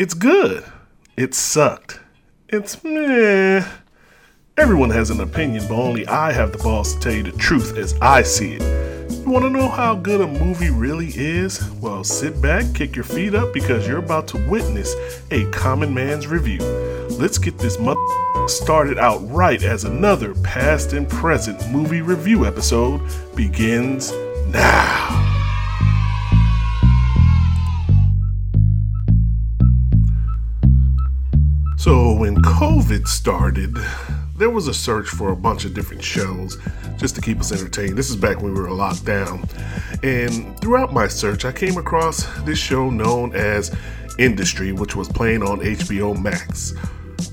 It's 0.00 0.14
good. 0.14 0.64
It 1.18 1.34
sucked. 1.34 2.00
It's 2.48 2.82
meh. 2.82 3.62
Everyone 4.56 4.88
has 4.88 5.10
an 5.10 5.20
opinion, 5.20 5.66
but 5.68 5.74
only 5.74 6.06
I 6.06 6.32
have 6.32 6.52
the 6.52 6.56
balls 6.56 6.94
to 6.94 7.00
tell 7.00 7.12
you 7.12 7.22
the 7.22 7.32
truth 7.32 7.76
as 7.76 7.92
I 8.00 8.22
see 8.22 8.54
it. 8.54 8.62
You 9.10 9.30
want 9.30 9.44
to 9.44 9.50
know 9.50 9.68
how 9.68 9.96
good 9.96 10.22
a 10.22 10.26
movie 10.26 10.70
really 10.70 11.08
is? 11.08 11.70
Well, 11.82 12.02
sit 12.02 12.40
back, 12.40 12.64
kick 12.74 12.96
your 12.96 13.04
feet 13.04 13.34
up, 13.34 13.52
because 13.52 13.86
you're 13.86 13.98
about 13.98 14.26
to 14.28 14.48
witness 14.48 14.94
a 15.30 15.44
common 15.50 15.92
man's 15.92 16.26
review. 16.26 16.60
Let's 17.18 17.36
get 17.36 17.58
this 17.58 17.78
mother 17.78 18.00
started 18.46 18.96
out 18.96 19.18
right 19.30 19.62
as 19.62 19.84
another 19.84 20.32
past 20.36 20.94
and 20.94 21.10
present 21.10 21.70
movie 21.70 22.00
review 22.00 22.46
episode 22.46 23.02
begins 23.36 24.12
now. 24.48 24.99
So, 31.90 32.12
when 32.12 32.36
COVID 32.36 33.08
started, 33.08 33.76
there 34.36 34.48
was 34.48 34.68
a 34.68 34.72
search 34.72 35.08
for 35.08 35.32
a 35.32 35.36
bunch 35.36 35.64
of 35.64 35.74
different 35.74 36.04
shows 36.04 36.56
just 36.98 37.16
to 37.16 37.20
keep 37.20 37.40
us 37.40 37.50
entertained. 37.50 37.98
This 37.98 38.10
is 38.10 38.14
back 38.14 38.40
when 38.40 38.54
we 38.54 38.60
were 38.60 38.70
locked 38.70 39.04
down. 39.04 39.44
And 40.04 40.56
throughout 40.60 40.92
my 40.92 41.08
search, 41.08 41.44
I 41.44 41.50
came 41.50 41.78
across 41.78 42.24
this 42.42 42.60
show 42.60 42.90
known 42.90 43.34
as 43.34 43.74
Industry, 44.20 44.70
which 44.70 44.94
was 44.94 45.08
playing 45.08 45.42
on 45.42 45.58
HBO 45.58 46.16
Max. 46.16 46.74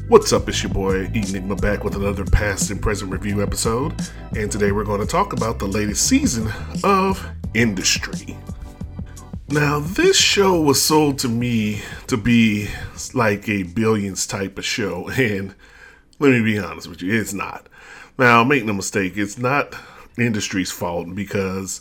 What's 0.08 0.34
up? 0.34 0.50
It's 0.50 0.64
your 0.64 0.74
boy 0.74 1.02
Enigma 1.14 1.56
back 1.58 1.84
with 1.84 1.94
another 1.94 2.26
past 2.26 2.72
and 2.72 2.82
present 2.82 3.12
review 3.12 3.44
episode. 3.44 3.94
And 4.36 4.52
today 4.52 4.72
we're 4.72 4.86
going 4.86 5.02
to 5.02 5.06
talk 5.06 5.34
about 5.34 5.60
the 5.60 5.68
latest 5.68 6.08
season 6.08 6.52
of 6.84 7.24
Industry. 7.54 8.36
Now, 9.50 9.80
this 9.80 10.18
show 10.20 10.60
was 10.60 10.84
sold 10.84 11.20
to 11.20 11.30
me 11.30 11.82
to 12.08 12.18
be 12.18 12.68
like 13.14 13.48
a 13.48 13.64
billions 13.64 14.28
type 14.28 14.58
of 14.58 14.66
show, 14.66 15.08
and 15.18 15.56
let 16.20 16.32
me 16.32 16.42
be 16.42 16.60
honest 16.60 16.90
with 16.90 17.02
you, 17.02 17.18
it's 17.18 17.34
not. 17.34 17.68
Now, 18.20 18.44
make 18.44 18.66
no 18.66 18.74
mistake, 18.74 19.16
it's 19.16 19.38
not 19.38 19.74
industry's 20.18 20.72
fault 20.72 21.16
because 21.16 21.80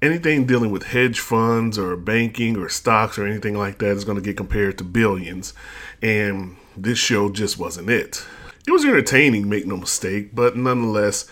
anything 0.00 0.46
dealing 0.46 0.70
with 0.70 0.84
hedge 0.84 1.18
funds 1.18 1.80
or 1.80 1.96
banking 1.96 2.56
or 2.56 2.68
stocks 2.68 3.18
or 3.18 3.26
anything 3.26 3.58
like 3.58 3.78
that 3.78 3.96
is 3.96 4.04
going 4.04 4.18
to 4.18 4.22
get 4.22 4.36
compared 4.36 4.78
to 4.78 4.84
billions, 4.84 5.52
and 6.00 6.56
this 6.76 6.98
show 6.98 7.28
just 7.28 7.58
wasn't 7.58 7.90
it. 7.90 8.24
It 8.68 8.70
was 8.70 8.84
entertaining, 8.84 9.48
make 9.48 9.66
no 9.66 9.78
mistake, 9.78 10.32
but 10.32 10.56
nonetheless, 10.56 11.28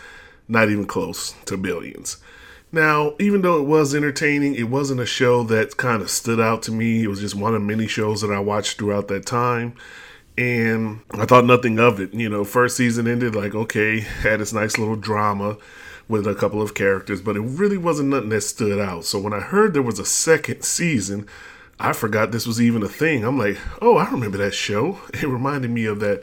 not 0.48 0.70
even 0.70 0.86
close 0.86 1.36
to 1.44 1.56
billions. 1.56 2.16
Now, 2.70 3.14
even 3.18 3.40
though 3.40 3.58
it 3.58 3.66
was 3.66 3.94
entertaining, 3.94 4.54
it 4.54 4.68
wasn't 4.68 5.00
a 5.00 5.06
show 5.06 5.42
that 5.44 5.76
kind 5.78 6.02
of 6.02 6.10
stood 6.10 6.38
out 6.38 6.62
to 6.64 6.72
me. 6.72 7.04
It 7.04 7.08
was 7.08 7.20
just 7.20 7.34
one 7.34 7.54
of 7.54 7.62
many 7.62 7.86
shows 7.86 8.20
that 8.20 8.30
I 8.30 8.40
watched 8.40 8.78
throughout 8.78 9.08
that 9.08 9.24
time. 9.24 9.74
And 10.36 11.00
I 11.12 11.24
thought 11.24 11.46
nothing 11.46 11.78
of 11.78 11.98
it. 11.98 12.12
You 12.12 12.28
know, 12.28 12.44
first 12.44 12.76
season 12.76 13.08
ended 13.08 13.34
like, 13.34 13.54
okay, 13.54 14.00
had 14.00 14.40
this 14.40 14.52
nice 14.52 14.76
little 14.76 14.96
drama 14.96 15.56
with 16.08 16.26
a 16.26 16.34
couple 16.34 16.62
of 16.62 16.74
characters, 16.74 17.20
but 17.20 17.36
it 17.36 17.40
really 17.40 17.76
wasn't 17.76 18.10
nothing 18.10 18.30
that 18.30 18.40
stood 18.42 18.78
out. 18.78 19.04
So 19.04 19.18
when 19.18 19.32
I 19.32 19.40
heard 19.40 19.72
there 19.72 19.82
was 19.82 19.98
a 19.98 20.06
second 20.06 20.62
season, 20.62 21.26
I 21.80 21.92
forgot 21.92 22.32
this 22.32 22.46
was 22.46 22.60
even 22.60 22.82
a 22.82 22.88
thing. 22.88 23.24
I'm 23.24 23.38
like, 23.38 23.58
oh, 23.80 23.96
I 23.96 24.10
remember 24.10 24.38
that 24.38 24.54
show. 24.54 25.00
It 25.14 25.26
reminded 25.26 25.70
me 25.70 25.86
of 25.86 26.00
that 26.00 26.22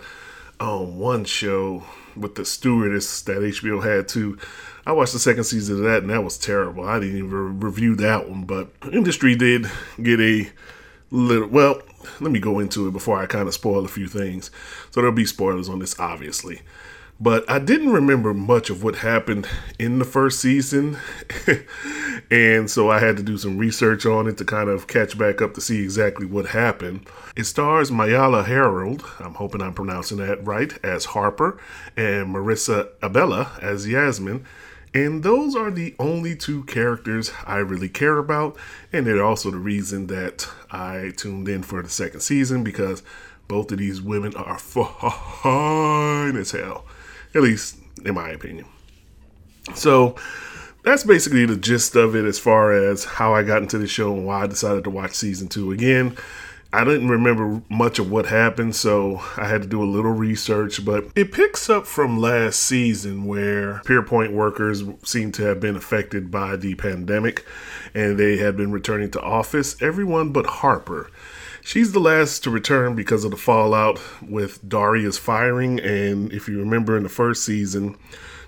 um, 0.60 1.00
one 1.00 1.26
show 1.26 1.84
with 2.16 2.36
the 2.36 2.46
stewardess 2.46 3.22
that 3.24 3.38
HBO 3.38 3.84
had 3.84 4.08
too. 4.08 4.38
I 4.86 4.92
watched 4.92 5.14
the 5.14 5.20
second 5.20 5.46
season 5.46 5.78
of 5.78 5.84
that, 5.84 6.04
and 6.04 6.12
that 6.12 6.24
was 6.24 6.38
terrible. 6.38 6.86
I 6.86 7.00
didn't 7.00 7.18
even 7.18 7.60
review 7.60 7.96
that 7.96 8.30
one, 8.30 8.44
but 8.44 8.70
industry 8.92 9.36
did 9.36 9.70
get 10.02 10.20
a 10.20 10.50
little. 11.10 11.48
Well, 11.48 11.82
let 12.20 12.32
me 12.32 12.40
go 12.40 12.60
into 12.60 12.88
it 12.88 12.92
before 12.92 13.20
I 13.20 13.26
kind 13.26 13.48
of 13.48 13.54
spoil 13.54 13.84
a 13.84 13.90
few 13.90 14.08
things. 14.08 14.52
So 14.92 15.02
there'll 15.02 15.16
be 15.16 15.26
spoilers 15.26 15.70
on 15.70 15.80
this, 15.80 16.00
obviously. 16.00 16.62
But 17.20 17.50
I 17.50 17.60
didn't 17.60 17.94
remember 17.94 18.34
much 18.34 18.70
of 18.70 18.84
what 18.84 18.98
happened 18.98 19.48
in 19.80 20.00
the 20.00 20.06
first 20.06 20.40
season. 20.42 20.98
and 22.32 22.70
so 22.70 22.90
I 22.92 23.00
had 23.00 23.16
to 23.18 23.24
do 23.24 23.38
some 23.38 23.58
research 23.58 24.06
on 24.06 24.28
it 24.28 24.38
to 24.38 24.46
kind 24.46 24.70
of 24.70 24.88
catch 24.88 25.18
back 25.18 25.42
up 25.42 25.54
to 25.54 25.62
see 25.62 25.82
exactly 25.82 26.26
what 26.26 26.48
happened. 26.48 27.08
It 27.38 27.46
stars 27.46 27.90
Myha'la 27.90 28.46
Herrold, 28.46 29.06
I'm 29.26 29.36
hoping 29.36 29.62
I'm 29.62 29.74
pronouncing 29.74 30.18
that 30.18 30.46
right, 30.46 30.78
as 30.84 31.06
Harper, 31.06 31.58
and 31.96 32.36
Marisa 32.36 32.90
Abela 33.02 33.62
as 33.64 33.88
Yasmin. 33.88 34.46
And 34.94 35.24
those 35.24 35.56
are 35.56 35.72
the 35.72 35.96
only 36.00 36.36
two 36.36 36.64
characters 36.66 37.32
I 37.46 37.58
really 37.58 37.90
care 37.90 38.18
about. 38.18 38.58
And 38.92 39.06
they're 39.08 39.24
also 39.24 39.52
the 39.52 39.58
reason 39.58 40.08
that 40.08 40.50
I 40.72 41.12
tuned 41.16 41.48
in 41.48 41.64
for 41.64 41.82
the 41.82 41.90
second 41.90 42.22
season 42.22 42.64
because 42.64 43.04
both 43.48 43.72
of 43.72 43.78
these 43.78 44.02
women 44.02 44.36
are 44.36 44.58
fine 44.60 46.36
as 46.36 46.52
hell. 46.52 46.86
At 47.36 47.44
least 47.44 47.78
in 48.06 48.16
my 48.16 48.30
opinion. 48.30 48.66
So 49.74 50.16
that's 50.84 51.04
basically 51.04 51.46
the 51.46 51.58
gist 51.58 51.96
of 51.96 52.16
it 52.16 52.26
as 52.26 52.40
far 52.40 52.72
as 52.72 53.04
how 53.04 53.34
I 53.34 53.44
got 53.44 53.62
into 53.62 53.78
the 53.78 53.88
show 53.88 54.14
and 54.14 54.26
why 54.26 54.44
I 54.44 54.48
decided 54.48 54.84
to 54.86 54.90
watch 54.90 55.14
season 55.14 55.48
two. 55.48 55.72
Again, 55.72 56.16
I 56.72 56.84
didn't 56.84 57.08
remember 57.08 57.62
much 57.70 58.00
of 58.00 58.12
what 58.12 58.26
happened, 58.26 58.76
so 58.76 59.22
I 59.38 59.48
had 59.48 59.62
to 59.62 59.68
do 59.68 59.82
a 59.82 59.86
little 59.86 60.12
research. 60.12 60.84
But 60.84 61.06
it 61.16 61.32
picks 61.32 61.70
up 61.70 61.88
from 61.88 62.20
last 62.20 62.60
season 62.60 63.26
where 63.26 63.82
Pierpoint 63.86 64.34
workers 64.34 64.84
seem 65.04 65.32
to 65.34 65.44
have 65.44 65.60
been 65.60 65.76
affected 65.76 66.30
by 66.30 66.58
the 66.58 66.76
pandemic 66.76 67.46
and 67.94 68.18
they 68.18 68.38
had 68.38 68.58
been 68.58 68.72
returning 68.72 69.10
to 69.12 69.22
office. 69.22 69.82
Everyone 69.82 70.32
but 70.32 70.46
Harper. 70.46 71.10
She's 71.66 71.94
the 71.94 72.00
last 72.00 72.44
to 72.44 72.52
return 72.52 72.94
because 72.94 73.24
of 73.24 73.32
the 73.32 73.38
fallout 73.38 74.00
with 74.22 74.70
Daria's 74.70 75.18
firing. 75.18 75.80
And 75.80 76.32
if 76.32 76.48
you 76.48 76.60
remember 76.60 76.96
in 76.96 77.02
the 77.02 77.10
first 77.10 77.44
season, 77.44 77.98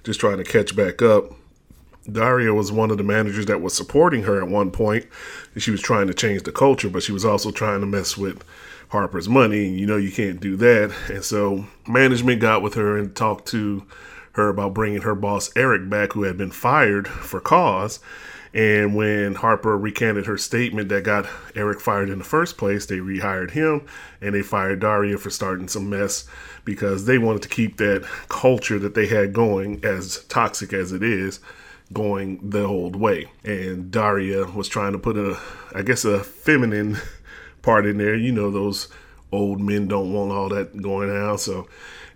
just 0.03 0.19
trying 0.19 0.37
to 0.37 0.43
catch 0.43 0.75
back 0.75 1.01
up, 1.01 1.31
Daria 2.09 2.53
was 2.53 2.71
one 2.71 2.91
of 2.91 2.99
the 2.99 3.03
managers 3.03 3.47
that 3.47 3.59
was 3.59 3.73
supporting 3.73 4.21
her 4.23 4.39
at 4.39 4.47
one 4.47 4.69
point, 4.69 5.07
and 5.55 5.63
she 5.63 5.71
was 5.71 5.81
trying 5.81 6.05
to 6.05 6.13
change 6.13 6.43
the 6.43 6.51
culture, 6.51 6.89
but 6.89 7.01
she 7.01 7.11
was 7.11 7.25
also 7.25 7.49
trying 7.49 7.79
to 7.79 7.87
mess 7.87 8.17
with 8.17 8.45
Harper's 8.89 9.27
money. 9.27 9.65
And 9.65 9.79
you 9.79 9.87
know, 9.87 9.97
you 9.97 10.11
can't 10.11 10.39
do 10.39 10.55
that. 10.57 10.93
And 11.09 11.25
so 11.25 11.65
management 11.87 12.39
got 12.39 12.61
with 12.61 12.75
her 12.75 12.99
and 12.99 13.15
talked 13.15 13.47
to 13.47 13.83
her 14.33 14.47
about 14.47 14.75
bringing 14.75 15.01
her 15.01 15.15
boss 15.15 15.49
Eric 15.55 15.89
back, 15.89 16.13
who 16.13 16.21
had 16.21 16.37
been 16.37 16.51
fired 16.51 17.07
for 17.07 17.39
cause. 17.39 17.99
And 18.53 18.95
when 18.95 19.35
Harper 19.35 19.77
recanted 19.77 20.25
her 20.25 20.37
statement 20.37 20.89
that 20.89 21.03
got 21.03 21.27
Eric 21.55 21.79
fired 21.79 22.09
in 22.09 22.19
the 22.19 22.23
first 22.23 22.57
place, 22.57 22.85
they 22.85 22.97
rehired 22.97 23.51
him 23.51 23.85
and 24.21 24.33
they 24.33 24.41
fired 24.41 24.79
Daria 24.79 25.17
for 25.17 25.29
starting 25.29 25.67
some 25.67 25.89
mess 25.89 26.25
because 26.65 27.05
they 27.05 27.17
wanted 27.17 27.41
to 27.43 27.49
keep 27.49 27.77
that 27.77 28.05
culture 28.29 28.79
that 28.79 28.95
they 28.95 29.07
had 29.07 29.33
going, 29.33 29.83
as 29.83 30.23
toxic 30.25 30.73
as 30.73 30.91
it 30.91 31.03
is, 31.03 31.39
going 31.93 32.49
the 32.49 32.63
old 32.63 32.95
way. 32.95 33.31
And 33.43 33.91
Daria 33.91 34.45
was 34.45 34.67
trying 34.67 34.93
to 34.93 34.99
put 34.99 35.17
a, 35.17 35.39
I 35.73 35.81
guess, 35.81 36.03
a 36.03 36.23
feminine 36.23 36.97
part 37.61 37.85
in 37.85 37.97
there. 37.97 38.15
You 38.15 38.31
know, 38.31 38.51
those 38.51 38.87
old 39.31 39.59
men 39.61 39.87
don't 39.87 40.13
want 40.13 40.31
all 40.31 40.49
that 40.49 40.81
going 40.81 41.09
on. 41.09 41.37
So, 41.37 41.67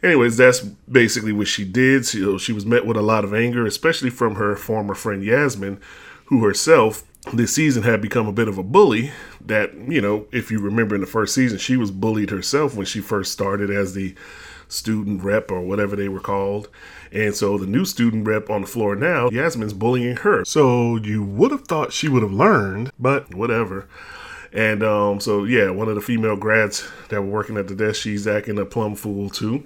anyways, 0.04 0.38
that's 0.38 0.60
basically 0.60 1.34
what 1.34 1.48
she 1.48 1.66
did. 1.66 2.06
So 2.06 2.38
she 2.38 2.54
was 2.54 2.66
met 2.66 2.86
with 2.86 2.98
a 2.98 3.02
lot 3.02 3.24
of 3.24 3.34
anger, 3.34 3.66
especially 3.66 4.10
from 4.10 4.36
her 4.36 4.56
former 4.56 4.96
friend 4.96 5.24
Yasmin, 5.24 5.80
who 6.32 6.46
herself 6.46 7.04
this 7.34 7.54
season 7.54 7.84
had 7.84 8.02
become 8.02 8.26
a 8.26 8.32
bit 8.32 8.48
of 8.48 8.58
a 8.58 8.64
bully. 8.64 9.12
That, 9.46 9.74
you 9.76 10.02
know, 10.02 10.28
if 10.32 10.50
you 10.50 10.60
remember 10.60 10.96
in 10.96 11.02
the 11.02 11.08
first 11.08 11.36
season, 11.36 11.58
she 11.58 11.76
was 11.76 11.92
bullied 11.92 12.30
herself 12.30 12.74
when 12.74 12.86
she 12.86 13.02
first 13.02 13.34
started 13.34 13.70
as 13.70 13.94
the 13.94 14.16
student 14.70 15.22
rep 15.22 15.52
or 15.52 15.60
whatever 15.62 15.98
they 15.98 16.08
were 16.08 16.22
called. 16.22 16.70
And 17.12 17.36
so 17.36 17.58
the 17.58 17.68
new 17.68 17.84
student 17.84 18.26
rep 18.26 18.50
on 18.50 18.62
the 18.62 18.68
floor 18.68 18.96
now, 18.96 19.30
Yasmin's 19.30 19.74
bullying 19.74 20.16
her. 20.18 20.46
So 20.46 20.96
you 20.96 21.22
would 21.22 21.52
have 21.52 21.68
thought 21.68 21.92
she 21.92 22.08
would 22.08 22.24
have 22.24 22.32
learned, 22.32 22.92
but 22.98 23.36
whatever. 23.36 23.90
And 24.54 24.84
um, 24.84 25.20
so, 25.20 25.44
yeah, 25.44 25.70
one 25.70 25.90
of 25.90 25.96
the 25.96 26.02
female 26.02 26.38
grads 26.38 26.88
that 27.10 27.22
were 27.22 27.28
working 27.28 27.58
at 27.58 27.68
the 27.68 27.76
desk, 27.76 28.02
she's 28.02 28.26
acting 28.26 28.58
a 28.58 28.66
plum 28.66 28.96
fool 28.96 29.30
too. 29.30 29.66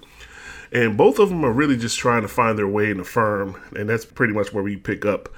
And 0.72 0.96
both 0.96 1.20
of 1.20 1.28
them 1.28 1.44
are 1.44 1.52
really 1.52 1.76
just 1.76 1.96
trying 1.96 2.22
to 2.22 2.28
find 2.28 2.58
their 2.58 2.66
way 2.66 2.90
in 2.90 2.98
the 2.98 3.04
firm. 3.04 3.62
And 3.76 3.88
that's 3.88 4.04
pretty 4.04 4.32
much 4.32 4.52
where 4.52 4.64
we 4.64 4.76
pick 4.76 5.04
up 5.04 5.28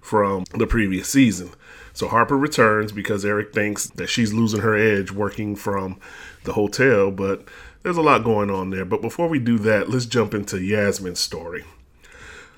from 0.00 0.44
the 0.54 0.66
previous 0.66 1.08
season. 1.08 1.50
So 1.92 2.08
Harper 2.08 2.38
returns 2.38 2.92
because 2.92 3.24
Eric 3.24 3.52
thinks 3.52 3.88
that 3.88 4.08
she's 4.08 4.32
losing 4.32 4.60
her 4.60 4.76
edge 4.76 5.10
working 5.10 5.56
from 5.56 5.98
the 6.44 6.52
hotel, 6.52 7.10
but 7.10 7.44
there's 7.82 7.96
a 7.96 8.02
lot 8.02 8.24
going 8.24 8.50
on 8.50 8.70
there. 8.70 8.84
But 8.84 9.02
before 9.02 9.28
we 9.28 9.38
do 9.38 9.58
that, 9.58 9.88
let's 9.88 10.06
jump 10.06 10.34
into 10.34 10.62
Yasmin's 10.62 11.20
story. 11.20 11.64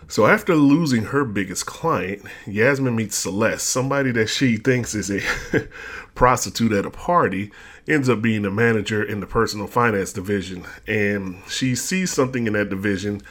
So 0.08 0.26
after 0.26 0.56
losing 0.56 1.04
her 1.04 1.24
biggest 1.24 1.66
client, 1.66 2.24
Yasmin 2.44 2.96
meets 2.96 3.14
Celeste, 3.14 3.66
somebody 3.66 4.10
that 4.10 4.26
she 4.26 4.56
thinks 4.56 4.92
is 4.92 5.08
a 5.08 5.20
prostitute 6.16 6.72
at 6.72 6.84
a 6.84 6.90
party, 6.90 7.52
ends 7.86 8.08
up 8.08 8.20
being 8.20 8.44
a 8.44 8.50
manager 8.50 9.04
in 9.04 9.20
the 9.20 9.26
personal 9.26 9.68
finance 9.68 10.12
division. 10.12 10.64
And 10.88 11.40
she 11.48 11.76
sees 11.76 12.12
something 12.12 12.48
in 12.48 12.54
that 12.54 12.70
division 12.70 13.22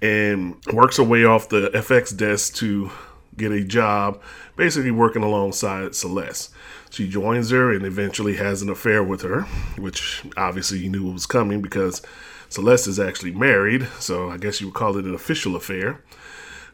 and 0.00 0.56
works 0.72 0.98
her 0.98 1.02
way 1.02 1.24
off 1.24 1.48
the 1.48 1.68
FX 1.70 2.16
desk 2.16 2.54
to 2.56 2.92
get 3.36 3.52
a 3.52 3.64
job 3.64 4.20
basically 4.56 4.90
working 4.90 5.22
alongside 5.22 5.94
Celeste. 5.94 6.50
She 6.90 7.08
joins 7.08 7.50
her 7.50 7.72
and 7.72 7.86
eventually 7.86 8.36
has 8.36 8.62
an 8.62 8.68
affair 8.68 9.02
with 9.02 9.22
her, 9.22 9.42
which 9.78 10.22
obviously 10.36 10.80
you 10.80 10.90
knew 10.90 11.12
was 11.12 11.26
coming 11.26 11.62
because 11.62 12.02
Celeste 12.48 12.88
is 12.88 12.98
actually 12.98 13.30
married, 13.30 13.86
so 14.00 14.28
I 14.30 14.36
guess 14.36 14.60
you 14.60 14.66
would 14.66 14.74
call 14.74 14.96
it 14.96 15.04
an 15.04 15.14
official 15.14 15.54
affair. 15.54 16.02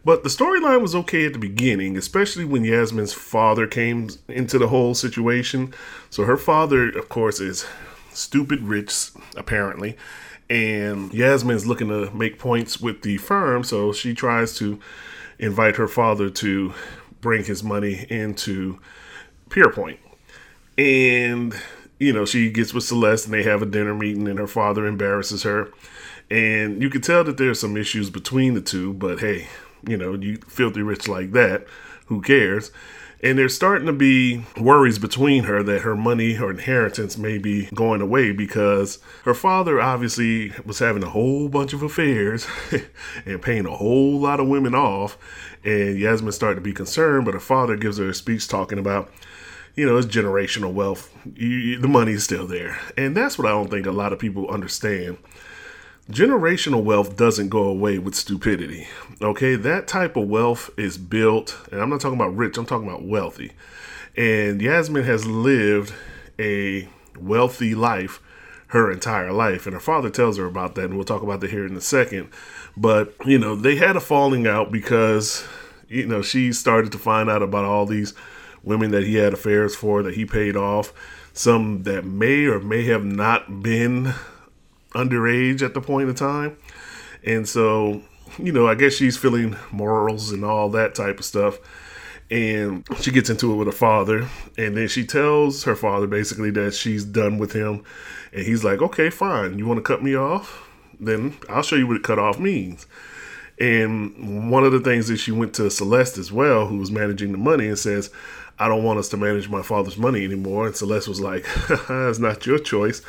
But 0.07 0.23
the 0.23 0.29
storyline 0.29 0.83
was 0.83 0.95
okay 0.95 1.27
at 1.27 1.33
the 1.33 1.39
beginning, 1.39 1.97
especially 1.97 2.45
when 2.45 2.65
Yasmin's 2.65 3.13
father 3.13 3.67
came 3.67 4.09
into 4.29 4.57
the 4.57 4.69
whole 4.69 4.95
situation. 4.95 5.75
So 6.11 6.25
her 6.25 6.37
father, 6.37 6.89
of 6.91 7.09
course, 7.09 7.41
is 7.41 7.67
stupid 8.13 8.63
rich, 8.63 9.11
apparently. 9.37 9.97
And 10.49 11.13
Yasmin's 11.13 11.67
looking 11.67 11.89
to 11.89 12.11
make 12.15 12.39
points 12.39 12.81
with 12.81 13.03
the 13.03 13.17
firm, 13.19 13.65
so 13.65 13.93
she 13.93 14.15
tries 14.15 14.57
to 14.59 14.79
invite 15.39 15.77
her 15.77 15.89
father 15.89 16.31
to 16.31 16.73
bring 17.21 17.45
his 17.45 17.63
money 17.63 18.07
into 18.09 18.79
Pierpoint. 19.49 19.99
And, 20.79 21.55
you 21.99 22.13
know, 22.13 22.25
she 22.25 22.51
gets 22.51 22.75
with 22.75 22.85
Celeste 22.85 23.27
and 23.27 23.35
they 23.35 23.43
have 23.43 23.63
a 23.63 23.67
dinner 23.67 23.95
meeting, 23.95 24.29
and 24.29 24.39
her 24.39 24.47
father 24.47 24.87
embarrasses 24.87 25.43
her. 25.43 25.73
And 26.31 26.83
you 26.83 26.91
can 26.91 27.01
tell 27.01 27.25
that 27.25 27.39
there's 27.39 27.61
some 27.61 27.77
issues 27.77 28.11
between 28.11 28.55
the 28.55 28.61
two, 28.61 28.93
but 28.93 29.21
hey, 29.21 29.49
you 29.87 29.97
know, 29.97 30.15
you 30.15 30.39
filthy 30.49 30.83
rich 30.83 31.09
like 31.09 31.33
that, 31.33 31.67
who 32.07 32.21
cares? 32.21 32.71
And 33.23 33.39
there's 33.39 33.55
starting 33.55 33.87
to 33.87 33.93
be 33.95 34.45
worries 34.61 34.99
between 34.99 35.45
her 35.45 35.63
that 35.63 35.83
her 35.83 35.97
money, 35.97 36.35
her 36.35 36.51
inheritance 36.51 37.17
may 37.17 37.39
be 37.39 37.67
going 37.75 38.03
away 38.03 38.31
because 38.33 38.99
her 39.25 39.33
father 39.33 39.81
obviously 39.81 40.53
was 40.67 40.81
having 40.81 41.03
a 41.03 41.11
whole 41.11 41.49
bunch 41.49 41.73
of 41.73 41.83
affairs 41.83 42.47
and 43.27 43.41
paying 43.41 43.65
a 43.65 43.77
whole 43.77 44.21
lot 44.21 44.39
of 44.39 44.49
women 44.49 44.75
off. 44.75 45.17
And 45.65 45.99
Yasmin 45.99 46.33
started 46.33 46.57
to 46.57 46.61
be 46.61 46.75
concerned, 46.75 47.25
but 47.25 47.35
her 47.35 47.41
father 47.41 47.77
gives 47.77 47.97
her 47.97 48.11
a 48.11 48.15
speech 48.15 48.49
talking 48.49 48.79
about, 48.79 49.11
you 49.75 49.87
know, 49.87 49.97
it's 49.97 50.07
generational 50.07 50.75
wealth. 50.75 51.11
You, 51.35 51.79
the 51.79 51.89
money's 51.89 52.23
still 52.23 52.47
there. 52.47 52.79
And 52.99 53.17
that's 53.17 53.39
what 53.39 53.47
I 53.47 53.51
don't 53.51 53.71
think 53.71 53.87
a 53.87 53.93
lot 53.93 54.13
of 54.13 54.19
people 54.19 54.51
understand 54.51 55.17
generational 56.11 56.83
wealth 56.83 57.17
doesn't 57.17 57.49
go 57.49 57.65
away 57.65 57.99
with 57.99 58.15
stupidity. 58.15 58.89
Okay, 59.21 59.57
that 59.57 59.89
type 59.89 60.17
of 60.17 60.29
wealth 60.29 60.71
is 60.77 60.99
built, 60.99 61.57
and 61.71 61.81
I'm 61.81 61.91
not 61.91 62.01
talking 62.01 62.19
about 62.19 62.37
rich, 62.37 62.57
I'm 62.57 62.67
talking 62.67 62.89
about 62.89 63.05
wealthy. 63.05 63.53
And 64.17 64.63
Yasmin 64.63 65.05
has 65.05 65.27
lived 65.27 65.93
a 66.39 66.89
wealthy 67.19 67.75
life 67.75 68.21
her 68.69 68.91
entire 68.91 69.33
life. 69.33 69.67
And 69.67 69.75
her 69.75 69.81
father 69.81 70.11
tells 70.11 70.39
her 70.39 70.47
about 70.47 70.75
that, 70.75 70.87
and 70.87 70.95
we'll 70.95 71.05
talk 71.05 71.23
about 71.23 71.41
that 71.41 71.51
here 71.51 71.67
in 71.67 71.77
a 71.77 71.81
second. 71.81 72.29
But, 72.77 73.15
you 73.25 73.39
know, 73.39 73.55
they 73.55 73.77
had 73.77 73.97
a 73.97 74.01
falling 74.01 74.47
out 74.47 74.73
because, 74.73 75.47
you 75.89 76.07
know, 76.07 76.23
she 76.23 76.53
started 76.53 76.93
to 76.93 76.99
find 76.99 77.31
out 77.31 77.43
about 77.43 77.65
all 77.65 77.87
these 77.87 78.15
women 78.63 78.91
that 78.91 79.05
he 79.05 79.15
had 79.15 79.33
affairs 79.33 79.77
for 79.77 80.03
that 80.03 80.15
he 80.15 80.25
paid 80.25 80.57
off, 80.57 80.93
some 81.33 81.85
that 81.85 82.05
may 82.05 82.47
or 82.47 82.59
may 82.59 82.85
have 82.85 83.05
not 83.05 83.63
been 83.63 84.15
underage 84.95 85.63
at 85.63 85.75
the 85.75 85.81
point 85.81 86.09
of 86.09 86.17
time. 86.17 86.57
And 87.25 87.49
so, 87.49 88.03
you 88.39 88.53
know, 88.53 88.69
I 88.69 88.75
guess 88.75 88.95
she's 88.95 89.17
feeling 89.17 89.57
morals 89.71 90.31
and 90.31 90.45
all 90.45 90.69
that 90.71 90.95
type 90.95 91.19
of 91.19 91.25
stuff. 91.25 91.59
And 92.31 92.85
she 93.01 93.13
gets 93.13 93.31
into 93.31 93.53
it 93.53 93.57
with 93.57 93.69
her 93.69 93.73
father. 93.73 94.29
And 94.59 94.77
then 94.77 94.89
she 94.89 95.05
tells 95.05 95.65
her 95.65 95.77
father 95.77 96.07
basically 96.07 96.51
that 96.53 96.75
she's 96.75 97.05
done 97.05 97.39
with 97.39 97.53
him. 97.53 97.85
And 98.33 98.45
he's 98.45 98.65
like, 98.65 98.83
okay, 98.83 99.11
fine. 99.11 99.59
You 99.59 99.67
want 99.67 99.79
to 99.79 99.83
cut 99.83 100.03
me 100.03 100.17
off? 100.17 100.69
Then 100.99 101.37
I'll 101.49 101.63
show 101.63 101.77
you 101.77 101.87
what 101.87 102.03
cut 102.03 102.19
off 102.19 102.39
means. 102.39 102.87
And 103.59 104.51
one 104.51 104.65
of 104.65 104.73
the 104.73 104.81
things 104.81 105.09
that 105.09 105.17
she 105.17 105.33
went 105.33 105.55
to 105.55 105.71
Celeste 105.71 106.19
as 106.19 106.31
well, 106.31 106.67
who 106.67 106.79
was 106.79 106.91
managing 106.91 107.33
the 107.33 107.39
money, 107.39 107.69
and 107.69 107.79
says, 107.79 108.11
I 108.59 108.69
don't 108.69 108.85
want 108.85 108.99
us 108.99 109.09
to 109.11 109.17
manage 109.17 109.49
my 109.49 109.63
father's 109.63 109.97
money 109.97 110.25
anymore. 110.25 110.67
And 110.67 110.77
Celeste 110.77 111.09
was 111.09 111.21
like, 111.21 111.47
It's 111.89 112.19
not 112.19 112.47
your 112.47 112.59
choice. 112.59 113.03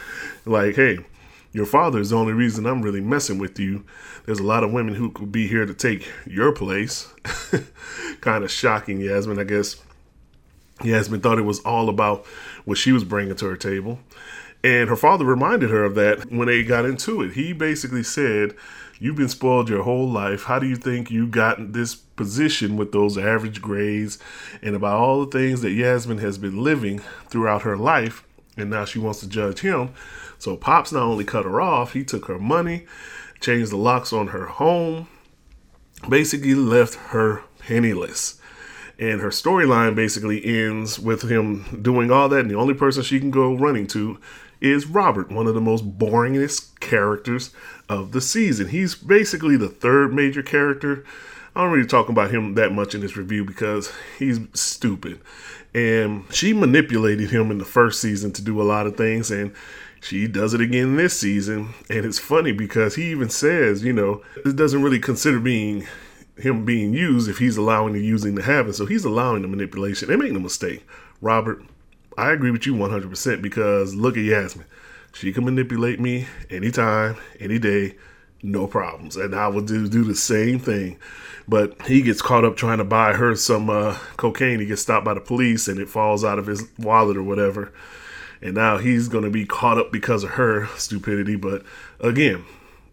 Like, 0.46 0.76
hey, 0.76 1.00
your 1.52 1.66
father 1.66 2.00
is 2.00 2.10
the 2.10 2.18
only 2.18 2.34
reason 2.34 2.66
I'm 2.66 2.82
really 2.82 3.02
messing 3.02 3.40
with 3.40 3.60
you. 3.60 3.86
There's 4.26 4.40
a 4.40 4.44
lot 4.44 4.64
of 4.64 4.72
women 4.72 4.96
who 4.96 5.12
could 5.12 5.32
be 5.32 5.48
here 5.48 5.66
to 5.66 5.74
take 5.74 6.08
your 6.26 6.52
place. 6.52 7.12
kind 8.22 8.44
of 8.44 8.52
shocking, 8.52 9.00
Yasmin. 9.00 9.40
I 9.40 9.44
guess 9.44 9.78
Yasmin 10.84 11.22
thought 11.22 11.40
it 11.40 11.44
was 11.44 11.60
all 11.62 11.90
about 11.90 12.26
what 12.66 12.78
she 12.78 12.92
was 12.92 13.04
bringing 13.04 13.36
to 13.36 13.46
her 13.46 13.56
table. 13.56 14.00
And 14.64 14.90
her 14.90 14.96
father 14.96 15.24
reminded 15.24 15.70
her 15.70 15.84
of 15.84 15.96
that 15.96 16.32
when 16.32 16.48
they 16.48 16.64
got 16.64 16.86
into 16.86 17.22
it. 17.22 17.34
He 17.34 17.54
basically 17.54 18.04
said, 18.04 18.54
You've 19.00 19.16
been 19.16 19.30
spoiled 19.30 19.70
your 19.70 19.84
whole 19.84 20.10
life. 20.10 20.44
How 20.46 20.58
do 20.58 20.66
you 20.66 20.76
think 20.76 21.12
you 21.12 21.28
got 21.28 21.74
this 21.74 21.94
position 21.94 22.78
with 22.78 22.92
those 22.92 23.16
average 23.16 23.62
grades 23.62 24.18
and 24.64 24.76
about 24.76 25.00
all 25.00 25.24
the 25.24 25.32
things 25.32 25.62
that 25.62 25.72
Yasmin 25.72 26.18
has 26.18 26.40
been 26.40 26.64
living 26.64 27.00
throughout 27.30 27.62
her 27.62 27.78
life? 27.78 28.24
And 28.58 28.72
now 28.72 28.86
she 28.86 28.98
wants 28.98 29.20
to 29.20 29.30
judge 29.30 29.60
him. 29.60 29.94
So 30.40 30.56
Pops 30.56 30.92
not 30.92 31.04
only 31.04 31.24
cut 31.24 31.46
her 31.46 31.60
off, 31.60 31.94
he 31.94 32.04
took 32.04 32.26
her 32.26 32.40
money, 32.40 32.86
changed 33.40 33.72
the 33.72 33.78
locks 33.78 34.14
on 34.14 34.28
her 34.28 34.46
home, 34.46 35.08
basically 36.08 36.56
left 36.56 36.96
her 36.96 37.44
penniless. 37.60 38.40
And 39.00 39.22
her 39.22 39.30
storyline 39.30 39.96
basically 39.96 40.44
ends 40.44 41.00
with 41.00 41.30
him 41.30 41.82
doing 41.82 42.10
all 42.12 42.30
that, 42.30 42.40
and 42.40 42.50
the 42.50 42.56
only 42.56 42.74
person 42.74 43.04
she 43.04 43.20
can 43.20 43.30
go 43.30 43.54
running 43.54 43.86
to 43.88 44.20
is 44.60 44.88
Robert, 44.88 45.32
one 45.32 45.46
of 45.46 45.54
the 45.54 45.62
most 45.62 46.00
boringest 46.00 46.80
characters 46.80 47.52
of 47.90 48.12
the 48.12 48.22
season. 48.22 48.70
He's 48.70 48.96
basically 48.96 49.56
the 49.56 49.70
third 49.70 50.14
major 50.14 50.42
character. 50.42 51.06
I 51.56 51.62
don't 51.62 51.72
really 51.72 51.88
talk 51.88 52.10
about 52.10 52.32
him 52.32 52.56
that 52.56 52.74
much 52.74 52.96
in 52.96 53.02
this 53.02 53.18
review 53.18 53.46
because 53.46 53.92
he's 54.18 54.40
stupid. 54.54 55.20
And 55.76 56.24
she 56.34 56.54
manipulated 56.54 57.30
him 57.30 57.52
in 57.52 57.60
the 57.60 57.66
first 57.66 58.02
season 58.02 58.32
to 58.34 58.42
do 58.42 58.60
a 58.60 58.64
lot 58.64 58.88
of 58.88 58.98
things, 58.98 59.30
and 59.30 59.54
she 60.02 60.28
does 60.28 60.54
it 60.54 60.62
again 60.62 60.96
this 60.96 61.20
season. 61.20 61.74
And 61.90 62.06
it's 62.06 62.20
funny 62.20 62.52
because 62.52 62.96
he 62.96 63.12
even 63.12 63.30
says, 63.30 63.84
you 63.84 63.94
know, 63.94 64.22
it 64.46 64.56
doesn't 64.56 64.82
really 64.82 65.00
consider 65.00 65.40
being 65.40 65.88
him 66.38 66.66
being 66.66 66.94
used 66.94 67.28
if 67.30 67.40
he's 67.40 67.58
allowing 67.58 67.94
the 67.94 68.04
using 68.04 68.36
to 68.36 68.42
happen. 68.42 68.74
So 68.74 68.86
he's 68.86 69.06
allowing 69.06 69.42
the 69.42 69.48
manipulation. 69.48 70.12
And 70.12 70.22
make 70.22 70.32
no 70.32 70.40
mistake, 70.40 70.86
Robert, 71.22 71.64
I 72.18 72.32
agree 72.32 72.52
with 72.52 72.66
you 72.66 72.76
100% 72.76 73.42
because 73.42 73.96
look 73.96 74.18
at 74.18 74.24
Yasmin. 74.24 74.66
She 75.14 75.34
can 75.34 75.46
manipulate 75.46 76.00
me 76.00 76.28
anytime, 76.50 77.18
any 77.40 77.58
day, 77.58 77.96
no 78.44 78.68
problems. 78.68 79.16
And 79.16 79.34
I 79.34 79.48
will 79.48 79.62
do, 79.62 79.88
do 79.88 80.04
the 80.04 80.16
same 80.16 80.60
thing. 80.60 81.00
But 81.48 81.82
he 81.88 82.02
gets 82.02 82.22
caught 82.22 82.46
up 82.46 82.56
trying 82.56 82.78
to 82.78 82.84
buy 82.84 83.14
her 83.14 83.36
some 83.36 83.70
uh, 83.70 83.98
cocaine. 84.18 84.60
He 84.60 84.68
gets 84.68 84.82
stopped 84.82 85.06
by 85.06 85.16
the 85.16 85.22
police 85.22 85.68
and 85.68 85.80
it 85.80 85.90
falls 85.90 86.24
out 86.24 86.38
of 86.38 86.46
his 86.46 86.68
wallet 86.78 87.18
or 87.18 87.24
whatever 87.24 87.74
and 88.42 88.56
now 88.56 88.78
he's 88.78 89.08
going 89.08 89.24
to 89.24 89.30
be 89.30 89.46
caught 89.46 89.78
up 89.78 89.92
because 89.92 90.24
of 90.24 90.32
her 90.32 90.68
stupidity. 90.78 91.36
But 91.36 91.64
again, 92.00 92.46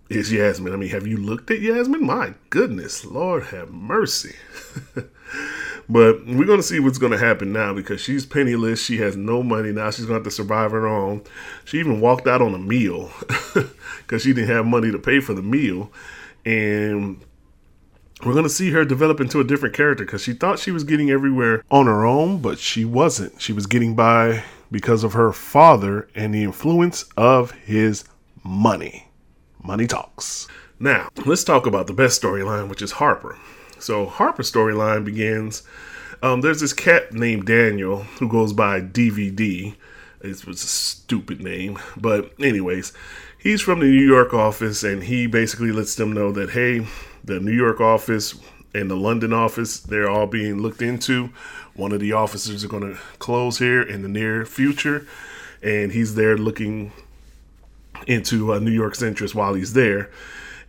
it's 0.09 0.31
Yasmin. 0.31 0.73
I 0.73 0.77
mean, 0.77 0.91
have 0.91 1.07
you 1.07 1.17
looked 1.17 1.51
at 1.51 1.61
Yasmin? 1.61 2.05
My 2.05 2.35
goodness, 2.51 3.05
Lord 3.05 3.45
have 3.45 3.71
mercy. 3.71 4.35
but 5.89 6.27
we're 6.27 6.45
going 6.45 6.59
to 6.59 6.63
see 6.63 6.81
what's 6.81 6.99
going 6.99 7.13
to 7.13 7.19
happen 7.19 7.53
now 7.53 7.73
because 7.73 8.01
she's 8.01 8.27
penniless. 8.27 8.83
She 8.83 8.99
has 8.99 9.17
no 9.17 9.43
money. 9.43 9.73
Now 9.73 9.91
she's 9.91 10.07
going 10.07 10.21
to 10.21 10.25
have 10.25 10.25
to 10.25 10.31
survive 10.31 10.73
her 10.73 10.87
own. 10.87 11.23
She 11.65 11.79
even 11.79 12.01
walked 12.01 12.27
out 12.27 12.43
on 12.43 12.55
a 12.55 12.59
meal 12.59 13.11
because 13.99 14.23
she 14.23 14.33
didn't 14.33 14.51
have 14.51 14.67
money 14.67 14.93
to 14.93 14.99
pay 14.99 15.21
for 15.21 15.35
the 15.35 15.43
meal. 15.43 15.91
And 16.45 17.25
we're 18.25 18.33
going 18.33 18.45
to 18.45 18.51
see 18.51 18.71
her 18.71 18.85
develop 18.85 19.21
into 19.21 19.41
a 19.41 19.45
different 19.45 19.75
character 19.75 20.05
because 20.05 20.23
she 20.23 20.33
thought 20.33 20.59
she 20.59 20.71
was 20.71 20.85
getting 20.85 21.11
everywhere 21.11 21.65
on 21.71 21.87
her 21.87 22.05
own, 22.05 22.41
but 22.41 22.59
she 22.59 22.85
wasn't. 22.85 23.41
She 23.41 23.53
was 23.53 23.67
getting 23.67 23.95
by 23.95 24.45
because 24.71 25.05
of 25.05 25.13
her 25.13 25.33
father 25.33 26.09
and 26.15 26.35
the 26.35 26.43
influence 26.43 27.05
of 27.17 27.53
his 27.53 28.05
money. 28.43 29.09
Money 29.63 29.87
talks. 29.87 30.47
Now, 30.79 31.09
let's 31.25 31.45
talk 31.45 31.67
about 31.67 31.87
the 31.87 31.93
best 31.93 32.21
storyline, 32.21 32.69
which 32.69 32.83
is 32.83 32.93
Harper. 32.93 33.39
So, 33.79 34.07
Harper's 34.07 34.51
storyline 34.51 35.05
begins. 35.05 35.63
Um, 36.23 36.41
there's 36.41 36.61
this 36.61 36.73
cat 36.73 37.13
named 37.13 37.47
Daniel 37.47 38.03
who 38.19 38.29
goes 38.29 38.53
by 38.53 38.81
DVD. 38.81 39.75
It 40.21 40.47
was 40.47 40.63
a 40.63 40.67
stupid 40.67 41.43
name, 41.43 41.79
but 41.97 42.33
anyways, 42.41 42.93
he's 43.39 43.61
from 43.61 43.81
the 43.81 43.87
New 43.87 44.07
York 44.07 44.33
office, 44.33 44.83
and 44.83 45.03
he 45.03 45.27
basically 45.27 45.71
lets 45.71 45.95
them 45.95 46.13
know 46.13 46.33
that 46.33 46.51
hey, 46.51 46.87
the 47.23 47.41
New 47.41 47.53
York 47.53 47.81
office 47.81 48.35
and 48.75 48.91
the 48.91 48.97
London 48.97 49.33
office, 49.33 49.79
they're 49.79 50.11
all 50.11 50.27
being 50.27 50.61
looked 50.61 50.83
into. 50.83 51.31
One 51.75 51.93
of 51.93 52.01
the 52.01 52.13
officers 52.13 52.65
are 52.65 52.69
going 52.69 52.95
to 52.95 53.01
close 53.19 53.59
here 53.59 53.83
in 53.83 54.03
the 54.03 54.09
near 54.09 54.47
future, 54.47 55.07
and 55.63 55.93
he's 55.93 56.15
there 56.15 56.37
looking 56.37 56.93
into 58.07 58.53
uh, 58.53 58.59
New 58.59 58.71
York's 58.71 59.03
interest 59.03 59.35
while 59.35 59.55
he's 59.55 59.73
there. 59.73 60.11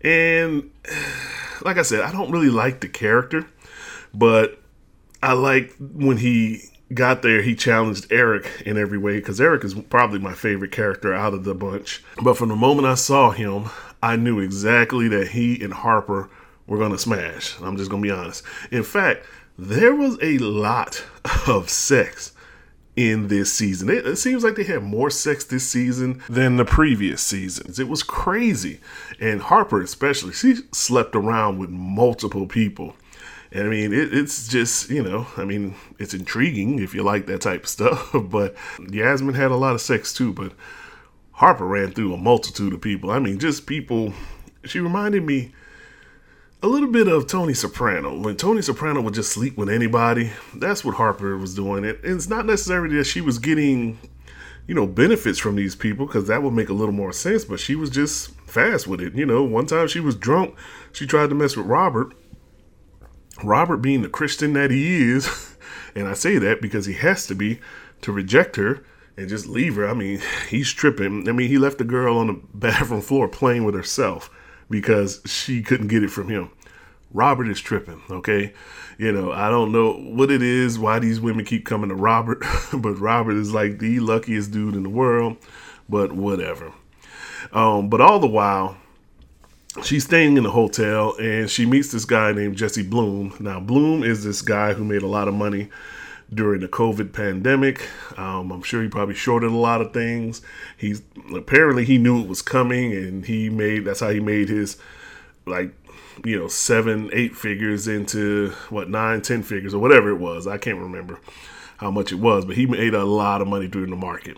And 0.01 0.71
like 1.61 1.77
I 1.77 1.83
said, 1.83 2.01
I 2.01 2.11
don't 2.11 2.31
really 2.31 2.49
like 2.49 2.79
the 2.79 2.87
character, 2.87 3.47
but 4.13 4.59
I 5.21 5.33
like 5.33 5.73
when 5.79 6.17
he 6.17 6.63
got 6.93 7.21
there, 7.21 7.41
he 7.41 7.55
challenged 7.55 8.11
Eric 8.11 8.63
in 8.65 8.77
every 8.77 8.97
way 8.97 9.17
because 9.17 9.41
Eric 9.41 9.63
is 9.63 9.73
probably 9.73 10.19
my 10.19 10.33
favorite 10.33 10.71
character 10.71 11.13
out 11.13 11.33
of 11.33 11.43
the 11.43 11.55
bunch. 11.55 12.03
But 12.23 12.37
from 12.37 12.49
the 12.49 12.55
moment 12.55 12.87
I 12.87 12.95
saw 12.95 13.31
him, 13.31 13.69
I 14.01 14.15
knew 14.15 14.39
exactly 14.39 15.07
that 15.09 15.29
he 15.29 15.61
and 15.63 15.73
Harper 15.73 16.29
we're 16.67 16.79
gonna 16.79 16.97
smash. 16.97 17.59
I'm 17.61 17.77
just 17.77 17.91
gonna 17.91 18.01
be 18.01 18.11
honest. 18.11 18.43
In 18.71 18.83
fact, 18.83 19.25
there 19.57 19.95
was 19.95 20.17
a 20.21 20.37
lot 20.37 21.03
of 21.47 21.69
sex 21.69 22.33
in 22.95 23.27
this 23.27 23.51
season. 23.53 23.89
It, 23.89 24.05
it, 24.05 24.15
seems 24.17 24.43
like 24.43 24.55
they 24.55 24.63
had 24.63 24.83
more 24.83 25.09
sex 25.09 25.43
this 25.43 25.67
season 25.67 26.21
than 26.29 26.57
the 26.57 26.65
previous 26.65 27.21
seasons. 27.21 27.79
It 27.79 27.87
was 27.89 28.03
crazy. 28.03 28.79
And 29.19 29.41
Harper, 29.41 29.81
especially, 29.81 30.33
she 30.33 30.55
slept 30.71 31.15
around 31.15 31.57
with 31.57 31.69
multiple 31.69 32.47
people. 32.47 32.95
And 33.51 33.67
I 33.67 33.69
mean, 33.69 33.93
it, 33.93 34.13
it's 34.13 34.47
just, 34.47 34.89
you 34.89 35.03
know, 35.03 35.27
I 35.37 35.45
mean, 35.45 35.75
it's 35.99 36.13
intriguing 36.13 36.79
if 36.79 36.93
you 36.93 37.03
like 37.03 37.25
that 37.27 37.41
type 37.41 37.63
of 37.63 37.69
stuff. 37.69 38.13
But 38.29 38.55
Yasmin 38.91 39.35
had 39.35 39.51
a 39.51 39.55
lot 39.55 39.75
of 39.75 39.81
sex 39.81 40.13
too. 40.13 40.33
But 40.33 40.53
Harper 41.33 41.65
ran 41.65 41.91
through 41.91 42.13
a 42.13 42.17
multitude 42.17 42.73
of 42.73 42.81
people. 42.81 43.11
I 43.11 43.19
mean, 43.19 43.39
just 43.39 43.65
people. 43.65 44.13
She 44.63 44.79
reminded 44.79 45.23
me 45.23 45.53
a 46.65 46.67
little 46.67 46.89
bit 46.89 47.07
of 47.07 47.27
Tony 47.27 47.53
Soprano. 47.53 48.17
When 48.17 48.35
Tony 48.35 48.63
Soprano 48.63 48.99
would 49.01 49.13
just 49.13 49.31
sleep 49.31 49.55
with 49.55 49.69
anybody, 49.69 50.31
that's 50.55 50.83
what 50.83 50.95
Harper 50.95 51.37
was 51.37 51.53
doing. 51.53 51.85
It's 51.85 52.27
not 52.27 52.47
necessarily 52.47 52.95
that 52.97 53.03
she 53.03 53.21
was 53.21 53.37
getting, 53.37 53.99
you 54.67 54.73
know, 54.73 54.87
benefits 54.87 55.37
from 55.37 55.57
these 55.57 55.75
people 55.75 56.07
because 56.07 56.27
that 56.27 56.41
would 56.41 56.53
make 56.55 56.69
a 56.69 56.73
little 56.73 56.91
more 56.91 57.13
sense. 57.13 57.45
But 57.45 57.59
she 57.59 57.75
was 57.75 57.91
just 57.91 58.31
fast 58.47 58.87
with 58.87 58.99
it. 58.99 59.13
You 59.13 59.27
know, 59.27 59.43
one 59.43 59.67
time 59.67 59.87
she 59.87 59.99
was 59.99 60.15
drunk, 60.15 60.55
she 60.91 61.05
tried 61.05 61.29
to 61.29 61.35
mess 61.35 61.55
with 61.55 61.67
Robert. 61.67 62.15
Robert, 63.43 63.77
being 63.77 64.01
the 64.01 64.09
Christian 64.09 64.53
that 64.53 64.71
he 64.71 65.11
is, 65.11 65.55
and 65.95 66.07
I 66.07 66.13
say 66.13 66.39
that 66.39 66.63
because 66.63 66.87
he 66.87 66.93
has 66.93 67.27
to 67.27 67.35
be 67.35 67.59
to 68.01 68.11
reject 68.11 68.55
her 68.55 68.83
and 69.17 69.29
just 69.29 69.45
leave 69.45 69.75
her. 69.75 69.87
I 69.87 69.93
mean, 69.93 70.19
he's 70.49 70.73
tripping. 70.73 71.29
I 71.29 71.31
mean, 71.31 71.47
he 71.47 71.59
left 71.59 71.77
the 71.77 71.83
girl 71.83 72.17
on 72.17 72.25
the 72.25 72.41
bathroom 72.55 73.01
floor 73.01 73.27
playing 73.27 73.65
with 73.65 73.75
herself 73.75 74.31
because 74.67 75.21
she 75.25 75.61
couldn't 75.61 75.89
get 75.89 76.03
it 76.03 76.09
from 76.09 76.29
him. 76.29 76.49
Robert 77.15 77.47
is 77.47 77.61
tripping, 77.61 78.01
okay? 78.11 78.53
You 78.97 79.13
know, 79.13 79.31
I 79.31 79.49
don't 79.49 79.71
know 79.71 79.93
what 79.93 80.29
it 80.29 80.41
is, 80.41 80.77
why 80.77 80.99
these 80.99 81.21
women 81.21 81.45
keep 81.45 81.65
coming 81.65 81.89
to 81.89 81.95
Robert, 81.95 82.43
but 82.73 82.99
Robert 82.99 83.37
is 83.37 83.53
like 83.53 83.79
the 83.79 84.01
luckiest 84.01 84.51
dude 84.51 84.75
in 84.75 84.83
the 84.83 84.89
world, 84.89 85.37
but 85.87 86.11
whatever. 86.11 86.73
Um, 87.53 87.89
but 87.89 88.01
all 88.01 88.19
the 88.19 88.27
while, 88.27 88.75
she's 89.81 90.03
staying 90.03 90.35
in 90.35 90.43
the 90.43 90.51
hotel 90.51 91.15
and 91.17 91.49
she 91.49 91.65
meets 91.65 91.89
this 91.91 92.03
guy 92.03 92.33
named 92.33 92.57
Jesse 92.57 92.83
Bloom. 92.83 93.33
Now, 93.39 93.61
Bloom 93.61 94.03
is 94.03 94.25
this 94.25 94.41
guy 94.41 94.73
who 94.73 94.83
made 94.83 95.01
a 95.01 95.07
lot 95.07 95.29
of 95.29 95.33
money 95.33 95.69
during 96.33 96.59
the 96.59 96.67
COVID 96.67 97.13
pandemic. 97.13 97.87
Um, 98.17 98.51
I'm 98.51 98.63
sure 98.63 98.83
he 98.83 98.89
probably 98.89 99.15
shorted 99.15 99.51
a 99.51 99.55
lot 99.55 99.79
of 99.79 99.93
things. 99.93 100.41
He's 100.75 101.01
apparently 101.33 101.85
he 101.85 101.97
knew 101.97 102.19
it 102.19 102.27
was 102.27 102.41
coming, 102.41 102.91
and 102.91 103.25
he 103.25 103.49
made 103.49 103.85
that's 103.85 104.01
how 104.01 104.09
he 104.09 104.19
made 104.19 104.49
his 104.49 104.77
like 105.45 105.71
you 106.23 106.39
know 106.39 106.47
seven, 106.47 107.09
eight 107.13 107.35
figures 107.35 107.87
into 107.87 108.51
what 108.69 108.89
nine, 108.89 109.21
ten 109.21 109.43
figures 109.43 109.73
or 109.73 109.79
whatever 109.79 110.09
it 110.09 110.19
was. 110.19 110.47
I 110.47 110.57
can't 110.57 110.77
remember 110.77 111.19
how 111.77 111.91
much 111.91 112.11
it 112.11 112.19
was, 112.19 112.45
but 112.45 112.55
he 112.55 112.65
made 112.65 112.93
a 112.93 113.03
lot 113.03 113.41
of 113.41 113.47
money 113.47 113.67
during 113.67 113.89
the 113.89 113.95
market. 113.95 114.37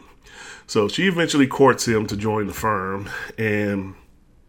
So 0.65 0.87
she 0.87 1.07
eventually 1.07 1.47
courts 1.47 1.87
him 1.87 2.07
to 2.07 2.17
join 2.17 2.47
the 2.47 2.53
firm, 2.53 3.09
and 3.37 3.95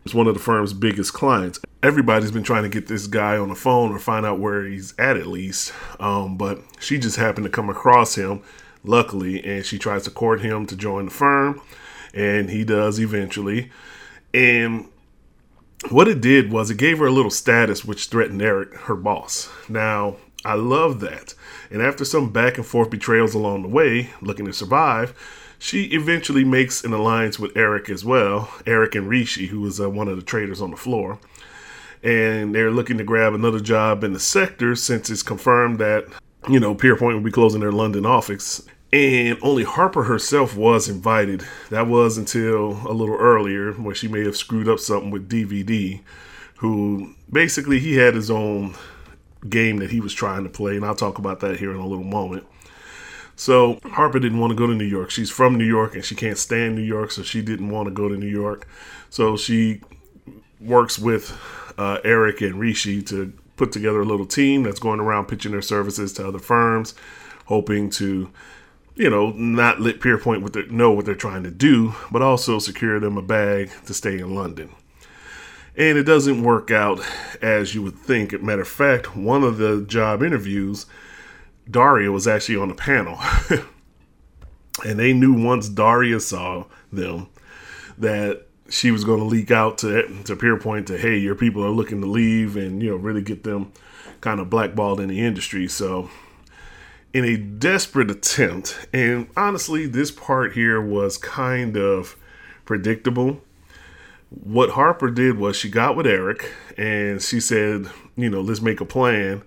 is 0.04 0.14
one 0.14 0.26
of 0.26 0.34
the 0.34 0.40
firm's 0.40 0.72
biggest 0.72 1.12
clients. 1.12 1.60
Everybody's 1.82 2.32
been 2.32 2.42
trying 2.42 2.64
to 2.64 2.68
get 2.68 2.88
this 2.88 3.06
guy 3.06 3.36
on 3.36 3.50
the 3.50 3.54
phone 3.54 3.92
or 3.92 3.98
find 3.98 4.26
out 4.26 4.40
where 4.40 4.64
he's 4.64 4.94
at 4.98 5.16
at 5.16 5.26
least. 5.26 5.72
Um, 6.00 6.36
but 6.36 6.60
she 6.80 6.98
just 6.98 7.16
happened 7.16 7.44
to 7.44 7.50
come 7.50 7.70
across 7.70 8.16
him, 8.16 8.42
luckily, 8.82 9.44
and 9.44 9.64
she 9.64 9.78
tries 9.78 10.04
to 10.04 10.10
court 10.10 10.40
him 10.40 10.66
to 10.66 10.76
join 10.76 11.04
the 11.04 11.10
firm, 11.10 11.60
and 12.14 12.50
he 12.50 12.64
does 12.64 12.98
eventually. 12.98 13.70
And 14.34 14.88
what 15.90 16.08
it 16.08 16.20
did 16.20 16.52
was 16.52 16.70
it 16.70 16.76
gave 16.76 16.98
her 16.98 17.06
a 17.06 17.12
little 17.12 17.30
status 17.30 17.84
which 17.84 18.06
threatened 18.06 18.42
Eric, 18.42 18.74
her 18.74 18.96
boss. 18.96 19.48
Now, 19.68 20.16
I 20.44 20.54
love 20.54 21.00
that. 21.00 21.34
And 21.70 21.82
after 21.82 22.04
some 22.04 22.30
back 22.32 22.58
and 22.58 22.66
forth 22.66 22.90
betrayals 22.90 23.34
along 23.34 23.62
the 23.62 23.68
way, 23.68 24.10
looking 24.20 24.46
to 24.46 24.52
survive, 24.52 25.14
she 25.58 25.84
eventually 25.86 26.44
makes 26.44 26.84
an 26.84 26.92
alliance 26.92 27.38
with 27.38 27.56
Eric 27.56 27.90
as 27.90 28.04
well, 28.04 28.50
Eric 28.66 28.94
and 28.94 29.08
Rishi, 29.08 29.46
who 29.46 29.60
was 29.60 29.80
uh, 29.80 29.90
one 29.90 30.08
of 30.08 30.16
the 30.16 30.22
traders 30.22 30.60
on 30.60 30.70
the 30.70 30.76
floor. 30.76 31.18
And 32.02 32.54
they're 32.54 32.70
looking 32.70 32.98
to 32.98 33.04
grab 33.04 33.34
another 33.34 33.58
job 33.58 34.04
in 34.04 34.12
the 34.12 34.20
sector 34.20 34.76
since 34.76 35.10
it's 35.10 35.24
confirmed 35.24 35.78
that, 35.80 36.06
you 36.48 36.60
know, 36.60 36.74
Pierpoint 36.74 37.14
will 37.14 37.20
be 37.20 37.32
closing 37.32 37.60
their 37.60 37.72
London 37.72 38.06
office. 38.06 38.62
And 38.92 39.38
only 39.42 39.64
Harper 39.64 40.04
herself 40.04 40.56
was 40.56 40.88
invited. 40.88 41.44
That 41.70 41.88
was 41.88 42.16
until 42.16 42.80
a 42.88 42.92
little 42.92 43.16
earlier, 43.16 43.72
where 43.72 43.94
she 43.94 44.08
may 44.08 44.24
have 44.24 44.36
screwed 44.36 44.68
up 44.68 44.78
something 44.78 45.10
with 45.10 45.28
DVD, 45.28 46.00
who 46.56 47.14
basically 47.30 47.80
he 47.80 47.96
had 47.96 48.14
his 48.14 48.30
own 48.30 48.74
game 49.48 49.76
that 49.78 49.90
he 49.90 50.00
was 50.00 50.14
trying 50.14 50.44
to 50.44 50.50
play. 50.50 50.76
And 50.76 50.84
I'll 50.84 50.94
talk 50.94 51.18
about 51.18 51.40
that 51.40 51.58
here 51.58 51.70
in 51.70 51.76
a 51.76 51.86
little 51.86 52.04
moment. 52.04 52.46
So 53.36 53.78
Harper 53.84 54.18
didn't 54.18 54.40
want 54.40 54.50
to 54.50 54.56
go 54.56 54.66
to 54.66 54.74
New 54.74 54.84
York. 54.84 55.10
She's 55.10 55.30
from 55.30 55.56
New 55.56 55.64
York 55.64 55.94
and 55.94 56.04
she 56.04 56.16
can't 56.16 56.38
stand 56.38 56.74
New 56.74 56.82
York, 56.82 57.12
so 57.12 57.22
she 57.22 57.40
didn't 57.42 57.70
want 57.70 57.86
to 57.86 57.94
go 57.94 58.08
to 58.08 58.16
New 58.16 58.26
York. 58.26 58.66
So 59.10 59.36
she 59.36 59.80
works 60.60 60.98
with 60.98 61.38
uh, 61.76 61.98
Eric 62.04 62.40
and 62.40 62.56
Rishi 62.58 63.00
to 63.02 63.32
put 63.56 63.70
together 63.70 64.00
a 64.00 64.04
little 64.04 64.26
team 64.26 64.64
that's 64.64 64.80
going 64.80 64.98
around 64.98 65.26
pitching 65.26 65.52
their 65.52 65.62
services 65.62 66.12
to 66.14 66.26
other 66.26 66.40
firms, 66.40 66.94
hoping 67.44 67.90
to, 67.90 68.30
you 68.98 69.08
know, 69.08 69.30
not 69.30 69.80
let 69.80 70.00
Pierpoint 70.00 70.42
what 70.42 70.70
know 70.70 70.90
what 70.90 71.06
they're 71.06 71.14
trying 71.14 71.44
to 71.44 71.50
do, 71.50 71.94
but 72.10 72.20
also 72.20 72.58
secure 72.58 72.98
them 72.98 73.16
a 73.16 73.22
bag 73.22 73.70
to 73.86 73.94
stay 73.94 74.18
in 74.18 74.34
London. 74.34 74.70
And 75.76 75.96
it 75.96 76.02
doesn't 76.02 76.42
work 76.42 76.72
out 76.72 77.00
as 77.40 77.76
you 77.76 77.82
would 77.84 77.96
think. 77.96 78.32
Matter 78.42 78.62
of 78.62 78.68
fact, 78.68 79.16
one 79.16 79.44
of 79.44 79.58
the 79.58 79.82
job 79.82 80.24
interviews 80.24 80.86
Daria 81.70 82.10
was 82.10 82.26
actually 82.26 82.56
on 82.56 82.68
the 82.68 82.74
panel. 82.74 83.18
and 84.84 84.98
they 84.98 85.12
knew 85.12 85.32
once 85.32 85.68
Daria 85.68 86.18
saw 86.18 86.64
them 86.92 87.28
that 87.98 88.46
she 88.68 88.90
was 88.90 89.04
going 89.04 89.20
to 89.20 89.24
leak 89.24 89.52
out 89.52 89.78
to 89.78 90.02
to 90.24 90.34
Pierpoint 90.34 90.86
to 90.86 90.98
hey, 90.98 91.16
your 91.16 91.36
people 91.36 91.64
are 91.64 91.70
looking 91.70 92.00
to 92.00 92.06
leave 92.06 92.56
and 92.56 92.82
you 92.82 92.90
know 92.90 92.96
really 92.96 93.22
get 93.22 93.44
them 93.44 93.72
kind 94.20 94.40
of 94.40 94.50
blackballed 94.50 94.98
in 94.98 95.08
the 95.08 95.20
industry. 95.20 95.68
So 95.68 96.10
in 97.12 97.24
a 97.24 97.36
desperate 97.36 98.10
attempt, 98.10 98.86
and 98.92 99.28
honestly, 99.36 99.86
this 99.86 100.10
part 100.10 100.52
here 100.52 100.80
was 100.80 101.16
kind 101.16 101.76
of 101.76 102.16
predictable. 102.64 103.40
What 104.30 104.70
Harper 104.70 105.10
did 105.10 105.38
was 105.38 105.56
she 105.56 105.70
got 105.70 105.96
with 105.96 106.06
Eric 106.06 106.52
and 106.76 107.22
she 107.22 107.40
said, 107.40 107.86
you 108.14 108.28
know, 108.28 108.42
let's 108.42 108.60
make 108.60 108.80
a 108.80 108.84
plan 108.84 109.42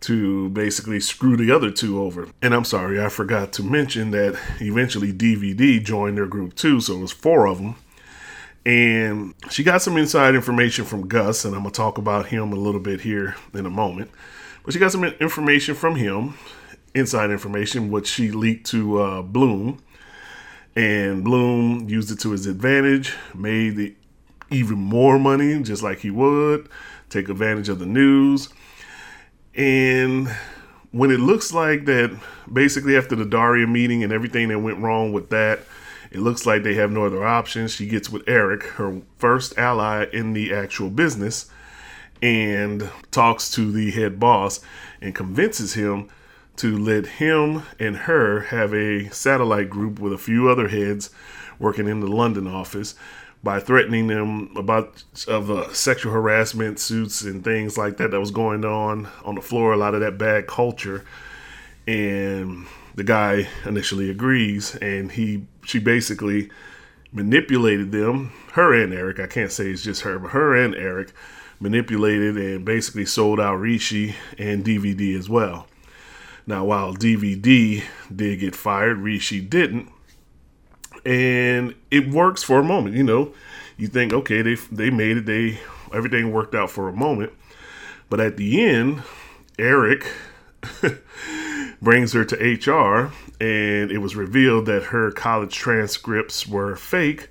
to 0.00 0.48
basically 0.50 1.00
screw 1.00 1.36
the 1.36 1.50
other 1.52 1.70
two 1.70 2.02
over. 2.02 2.28
And 2.42 2.52
I'm 2.52 2.64
sorry, 2.64 3.00
I 3.00 3.08
forgot 3.08 3.52
to 3.54 3.62
mention 3.62 4.10
that 4.10 4.38
eventually 4.60 5.12
DVD 5.12 5.82
joined 5.82 6.18
their 6.18 6.26
group 6.26 6.54
too, 6.54 6.80
so 6.80 6.96
it 6.96 7.00
was 7.00 7.12
four 7.12 7.46
of 7.46 7.58
them. 7.58 7.76
And 8.64 9.34
she 9.48 9.62
got 9.62 9.80
some 9.80 9.96
inside 9.96 10.34
information 10.34 10.84
from 10.84 11.06
Gus, 11.06 11.44
and 11.44 11.54
I'm 11.54 11.62
gonna 11.62 11.70
talk 11.70 11.98
about 11.98 12.26
him 12.26 12.52
a 12.52 12.56
little 12.56 12.80
bit 12.80 13.02
here 13.02 13.36
in 13.54 13.64
a 13.64 13.70
moment. 13.70 14.10
But 14.64 14.74
she 14.74 14.80
got 14.80 14.90
some 14.90 15.04
information 15.04 15.76
from 15.76 15.94
him, 15.94 16.34
inside 16.96 17.30
information, 17.30 17.90
which 17.90 18.06
she 18.06 18.30
leaked 18.30 18.66
to 18.68 19.00
uh, 19.00 19.22
Bloom. 19.22 19.82
And 20.74 21.24
Bloom 21.24 21.88
used 21.88 22.10
it 22.10 22.20
to 22.20 22.32
his 22.32 22.46
advantage, 22.46 23.14
made 23.34 23.76
the, 23.76 23.94
even 24.50 24.78
more 24.78 25.18
money, 25.18 25.62
just 25.62 25.82
like 25.82 26.00
he 26.00 26.10
would, 26.10 26.68
take 27.08 27.28
advantage 27.28 27.68
of 27.68 27.78
the 27.78 27.86
news 27.86 28.48
and 29.56 30.28
when 30.92 31.10
it 31.10 31.18
looks 31.18 31.52
like 31.52 31.86
that, 31.86 32.16
basically 32.52 32.96
after 32.96 33.16
the 33.16 33.24
Daria 33.24 33.66
meeting 33.66 34.04
and 34.04 34.12
everything 34.12 34.48
that 34.48 34.58
went 34.58 34.78
wrong 34.78 35.12
with 35.12 35.30
that, 35.30 35.60
it 36.10 36.20
looks 36.20 36.46
like 36.46 36.62
they 36.62 36.74
have 36.74 36.90
no 36.90 37.06
other 37.06 37.24
options. 37.26 37.72
She 37.72 37.86
gets 37.86 38.10
with 38.10 38.22
Eric, 38.28 38.62
her 38.62 39.00
first 39.18 39.58
ally 39.58 40.06
in 40.12 40.34
the 40.34 40.54
actual 40.54 40.90
business, 40.90 41.50
and 42.22 42.88
talks 43.10 43.50
to 43.52 43.72
the 43.72 43.90
head 43.90 44.20
boss 44.20 44.60
and 45.00 45.14
convinces 45.14 45.74
him 45.74 46.08
to 46.56 46.76
let 46.76 47.06
him 47.06 47.62
and 47.78 47.96
her 47.96 48.40
have 48.40 48.72
a 48.72 49.08
satellite 49.10 49.70
group 49.70 49.98
with 49.98 50.12
a 50.12 50.18
few 50.18 50.48
other 50.48 50.68
heads 50.68 51.10
working 51.58 51.88
in 51.88 52.00
the 52.00 52.06
London 52.06 52.46
office 52.46 52.94
by 53.42 53.60
threatening 53.60 54.08
them 54.08 54.50
about 54.56 55.04
of 55.28 55.50
uh, 55.50 55.72
sexual 55.72 56.12
harassment 56.12 56.78
suits 56.78 57.22
and 57.22 57.44
things 57.44 57.78
like 57.78 57.96
that 57.98 58.10
that 58.10 58.20
was 58.20 58.30
going 58.30 58.64
on 58.64 59.08
on 59.24 59.34
the 59.34 59.40
floor. 59.40 59.72
A 59.72 59.76
lot 59.76 59.94
of 59.94 60.00
that 60.00 60.18
bad 60.18 60.46
culture, 60.46 61.04
and 61.86 62.66
the 62.94 63.04
guy 63.04 63.48
initially 63.64 64.10
agrees, 64.10 64.74
and 64.76 65.12
he 65.12 65.46
she 65.64 65.78
basically 65.78 66.50
manipulated 67.12 67.92
them. 67.92 68.32
Her 68.52 68.74
and 68.74 68.92
Eric, 68.92 69.20
I 69.20 69.26
can't 69.26 69.52
say 69.52 69.70
it's 69.70 69.82
just 69.82 70.02
her, 70.02 70.18
but 70.18 70.32
her 70.32 70.56
and 70.56 70.74
Eric 70.74 71.12
manipulated 71.60 72.36
and 72.36 72.64
basically 72.64 73.06
sold 73.06 73.40
out 73.40 73.56
Rishi 73.56 74.14
and 74.38 74.64
DVD 74.64 75.16
as 75.16 75.28
well. 75.28 75.68
Now, 76.46 76.64
while 76.64 76.94
DVD 76.94 77.82
did 78.14 78.40
get 78.40 78.54
fired, 78.54 78.98
Rishi 78.98 79.40
didn't 79.40 79.90
and 81.06 81.72
it 81.90 82.08
works 82.08 82.42
for 82.42 82.58
a 82.58 82.64
moment. 82.64 82.96
You 82.96 83.04
know, 83.04 83.32
you 83.78 83.86
think, 83.86 84.12
okay, 84.12 84.42
they 84.42 84.56
they 84.72 84.90
made 84.90 85.16
it, 85.18 85.26
they 85.26 85.60
everything 85.94 86.32
worked 86.32 86.54
out 86.54 86.70
for 86.70 86.88
a 86.88 86.92
moment, 86.92 87.32
but 88.10 88.20
at 88.20 88.36
the 88.36 88.62
end, 88.62 89.02
Eric 89.58 90.10
brings 91.82 92.12
her 92.12 92.24
to 92.24 92.36
HR, 92.36 93.12
and 93.40 93.90
it 93.90 93.98
was 93.98 94.16
revealed 94.16 94.66
that 94.66 94.84
her 94.84 95.12
college 95.12 95.54
transcripts 95.54 96.46
were 96.46 96.74
fake, 96.74 97.30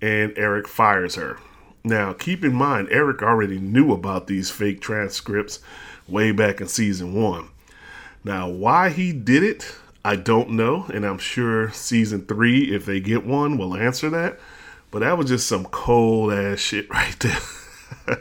and 0.00 0.32
Eric 0.36 0.68
fires 0.68 1.16
her. 1.16 1.38
Now, 1.82 2.12
keep 2.12 2.44
in 2.44 2.54
mind, 2.54 2.88
Eric 2.90 3.22
already 3.22 3.58
knew 3.58 3.92
about 3.92 4.28
these 4.28 4.50
fake 4.50 4.80
transcripts 4.80 5.58
way 6.06 6.30
back 6.32 6.60
in 6.60 6.68
season 6.68 7.14
one. 7.14 7.48
Now, 8.28 8.46
why 8.46 8.90
he 8.90 9.14
did 9.14 9.42
it, 9.42 9.74
I 10.04 10.14
don't 10.14 10.50
know, 10.50 10.84
and 10.92 11.06
I'm 11.06 11.16
sure 11.16 11.72
season 11.72 12.26
three, 12.26 12.74
if 12.74 12.84
they 12.84 13.00
get 13.00 13.24
one, 13.24 13.56
will 13.56 13.74
answer 13.74 14.10
that. 14.10 14.38
But 14.90 14.98
that 14.98 15.16
was 15.16 15.28
just 15.28 15.46
some 15.46 15.64
cold 15.64 16.30
ass 16.30 16.58
shit 16.58 16.90
right 16.90 17.18
there. 17.20 18.18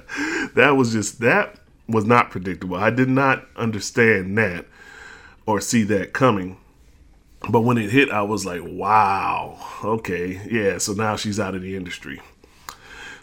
that 0.55 0.77
was 0.77 0.93
just, 0.93 1.19
that 1.19 1.59
was 1.89 2.05
not 2.05 2.31
predictable. 2.31 2.77
I 2.77 2.89
did 2.89 3.09
not 3.09 3.47
understand 3.57 4.37
that 4.37 4.65
or 5.45 5.59
see 5.59 5.83
that 5.83 6.13
coming. 6.13 6.55
But 7.49 7.61
when 7.61 7.77
it 7.77 7.89
hit, 7.89 8.09
I 8.09 8.21
was 8.21 8.45
like, 8.45 8.61
wow, 8.63 9.59
okay, 9.83 10.41
yeah, 10.49 10.77
so 10.77 10.93
now 10.93 11.17
she's 11.17 11.37
out 11.37 11.53
of 11.53 11.61
the 11.61 11.75
industry. 11.75 12.21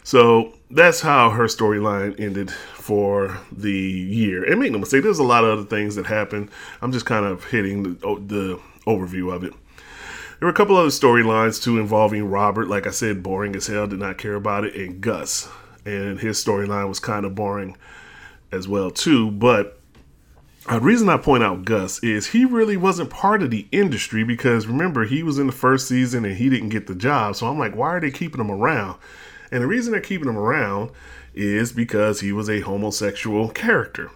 So 0.03 0.53
that's 0.75 0.99
how 0.99 1.29
her 1.29 1.45
storyline 1.45 2.19
ended 2.19 2.51
for 2.51 3.39
the 3.49 3.71
year. 3.71 4.43
And 4.43 4.59
make 4.59 4.73
no 4.73 4.77
mistake, 4.77 5.03
there's 5.03 5.19
a 5.19 5.23
lot 5.23 5.45
of 5.45 5.51
other 5.57 5.67
things 5.67 5.95
that 5.95 6.05
happened. 6.05 6.51
I'm 6.81 6.91
just 6.91 7.05
kind 7.05 7.25
of 7.25 7.45
hitting 7.45 7.83
the, 7.83 7.89
the 8.25 8.59
overview 8.85 9.33
of 9.33 9.45
it. 9.45 9.53
There 10.39 10.47
were 10.47 10.49
a 10.49 10.53
couple 10.53 10.75
other 10.75 10.89
storylines 10.89 11.63
too 11.63 11.79
involving 11.79 12.29
Robert. 12.29 12.67
Like 12.67 12.85
I 12.85 12.91
said, 12.91 13.23
boring 13.23 13.55
as 13.55 13.67
hell, 13.67 13.87
did 13.87 13.99
not 13.99 14.17
care 14.17 14.35
about 14.35 14.65
it, 14.65 14.75
and 14.75 14.99
Gus. 14.99 15.47
And 15.85 16.19
his 16.19 16.43
storyline 16.43 16.89
was 16.89 16.99
kind 16.99 17.25
of 17.25 17.35
boring 17.35 17.77
as 18.51 18.67
well 18.67 18.91
too. 18.91 19.31
But 19.31 19.79
the 20.69 20.81
reason 20.81 21.07
I 21.07 21.15
point 21.15 21.43
out 21.43 21.63
Gus 21.63 22.03
is 22.03 22.27
he 22.27 22.43
really 22.43 22.75
wasn't 22.75 23.11
part 23.11 23.41
of 23.41 23.49
the 23.49 23.65
industry 23.71 24.25
because 24.25 24.67
remember 24.67 25.05
he 25.05 25.23
was 25.23 25.39
in 25.39 25.47
the 25.47 25.53
first 25.53 25.87
season 25.87 26.25
and 26.25 26.35
he 26.35 26.49
didn't 26.49 26.69
get 26.69 26.87
the 26.87 26.95
job. 26.95 27.37
So 27.37 27.47
I'm 27.47 27.57
like, 27.57 27.75
why 27.75 27.89
are 27.89 28.01
they 28.01 28.11
keeping 28.11 28.41
him 28.41 28.51
around? 28.51 28.99
And 29.55 29.63
the 29.63 29.67
reason 29.67 29.93
they're 29.93 30.01
keeping 30.01 30.27
him 30.27 30.37
around 30.37 30.91
is 31.33 31.71
because 31.71 32.19
he 32.19 32.33
was 32.33 32.49
a 32.49 32.59
homosexual 32.59 33.47
character. 33.47 34.11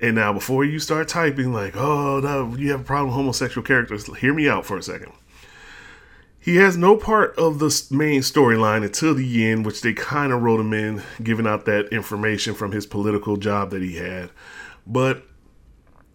And 0.00 0.14
now, 0.14 0.32
before 0.32 0.64
you 0.64 0.78
start 0.78 1.08
typing 1.08 1.52
like, 1.52 1.76
"Oh, 1.76 2.20
no, 2.20 2.54
you 2.56 2.70
have 2.70 2.82
a 2.82 2.84
problem 2.84 3.08
with 3.08 3.16
homosexual 3.16 3.66
characters," 3.66 4.06
hear 4.18 4.32
me 4.32 4.48
out 4.48 4.64
for 4.64 4.76
a 4.76 4.82
second. 4.84 5.10
He 6.38 6.58
has 6.58 6.76
no 6.76 6.96
part 6.96 7.34
of 7.36 7.58
the 7.58 7.86
main 7.90 8.20
storyline 8.20 8.84
until 8.84 9.16
the 9.16 9.50
end, 9.50 9.66
which 9.66 9.80
they 9.80 9.94
kind 9.94 10.32
of 10.32 10.42
wrote 10.42 10.60
him 10.60 10.72
in, 10.72 11.02
giving 11.24 11.48
out 11.48 11.64
that 11.64 11.88
information 11.88 12.54
from 12.54 12.70
his 12.70 12.86
political 12.86 13.36
job 13.36 13.70
that 13.72 13.82
he 13.82 13.96
had. 13.96 14.30
But 14.86 15.26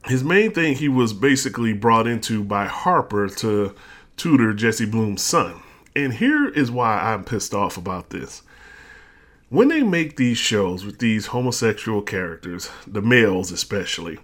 his 0.06 0.24
main 0.24 0.52
thing, 0.52 0.76
he 0.76 0.88
was 0.88 1.12
basically 1.12 1.74
brought 1.74 2.08
into 2.08 2.46
by 2.46 2.68
Harper 2.68 3.28
to 3.28 3.76
tutor 4.16 4.54
Jesse 4.54 4.86
Bloom's 4.86 5.22
son. 5.22 5.56
And 5.98 6.14
here 6.14 6.48
is 6.48 6.72
why 6.72 6.98
I'm 6.98 7.26
pissed 7.26 7.54
off 7.54 7.76
about 7.76 8.10
this. 8.12 8.42
When 9.54 9.68
they 9.68 9.84
make 9.84 10.16
these 10.16 10.40
shows 10.40 10.84
with 10.84 10.98
these 10.98 11.28
homosexual 11.28 12.02
characters, 12.02 12.72
the 12.88 13.04
males 13.04 13.52
especially, 13.52 14.18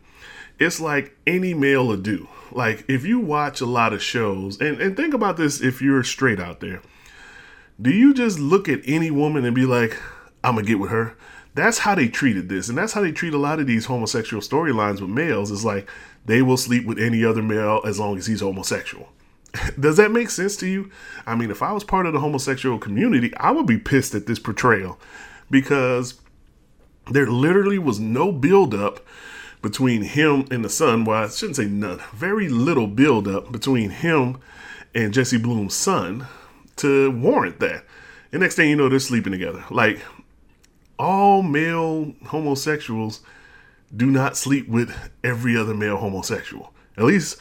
it's 0.57 0.79
like 0.79 1.15
any 1.27 1.53
male 1.53 1.85
would 1.85 2.01
do. 2.01 2.27
Like 2.51 2.83
if 2.87 3.05
you 3.05 3.19
watch 3.19 3.61
a 3.61 3.67
lot 3.67 3.93
of 3.93 4.01
shows, 4.01 4.59
and, 4.59 4.81
and 4.81 4.97
think 4.97 5.13
about 5.13 5.37
this 5.37 5.61
if 5.61 5.83
you're 5.83 6.03
straight 6.03 6.39
out 6.39 6.61
there, 6.61 6.81
do 7.79 7.91
you 7.91 8.11
just 8.11 8.39
look 8.39 8.67
at 8.67 8.81
any 8.85 9.11
woman 9.11 9.45
and 9.45 9.53
be 9.53 9.67
like, 9.67 9.95
I'm 10.43 10.55
gonna 10.55 10.65
get 10.65 10.79
with 10.79 10.89
her? 10.89 11.15
That's 11.53 11.77
how 11.77 11.93
they 11.93 12.07
treated 12.07 12.49
this, 12.49 12.67
and 12.67 12.75
that's 12.75 12.93
how 12.93 13.01
they 13.01 13.11
treat 13.11 13.35
a 13.35 13.37
lot 13.37 13.59
of 13.59 13.67
these 13.67 13.85
homosexual 13.85 14.41
storylines 14.41 14.99
with 14.99 15.11
males. 15.11 15.51
Is 15.51 15.63
like 15.63 15.87
they 16.25 16.41
will 16.41 16.57
sleep 16.57 16.87
with 16.87 16.97
any 16.97 17.23
other 17.23 17.43
male 17.43 17.81
as 17.85 17.99
long 17.99 18.17
as 18.17 18.25
he's 18.25 18.41
homosexual. 18.41 19.09
Does 19.79 19.97
that 19.97 20.11
make 20.11 20.29
sense 20.29 20.55
to 20.57 20.67
you? 20.67 20.91
I 21.25 21.35
mean, 21.35 21.51
if 21.51 21.61
I 21.61 21.71
was 21.71 21.83
part 21.83 22.05
of 22.05 22.13
the 22.13 22.19
homosexual 22.19 22.77
community, 22.77 23.33
I 23.37 23.51
would 23.51 23.65
be 23.65 23.77
pissed 23.77 24.15
at 24.15 24.25
this 24.25 24.39
portrayal 24.39 24.99
because 25.49 26.19
there 27.11 27.27
literally 27.27 27.79
was 27.79 27.99
no 27.99 28.31
buildup 28.31 29.05
between 29.61 30.03
him 30.03 30.45
and 30.51 30.63
the 30.63 30.69
son. 30.69 31.05
Well, 31.05 31.23
I 31.23 31.29
shouldn't 31.29 31.57
say 31.57 31.65
none, 31.65 32.01
very 32.13 32.47
little 32.47 32.87
buildup 32.87 33.51
between 33.51 33.89
him 33.89 34.39
and 34.95 35.13
Jesse 35.13 35.37
Bloom's 35.37 35.75
son 35.75 36.27
to 36.77 37.11
warrant 37.11 37.59
that. 37.59 37.83
And 38.31 38.41
next 38.41 38.55
thing 38.55 38.69
you 38.69 38.75
know, 38.75 38.89
they're 38.89 38.99
sleeping 38.99 39.31
together. 39.31 39.65
Like 39.69 39.99
all 40.97 41.41
male 41.41 42.13
homosexuals 42.27 43.21
do 43.95 44.05
not 44.05 44.37
sleep 44.37 44.67
with 44.67 44.95
every 45.23 45.57
other 45.57 45.73
male 45.73 45.97
homosexual. 45.97 46.73
At 46.97 47.05
least 47.05 47.37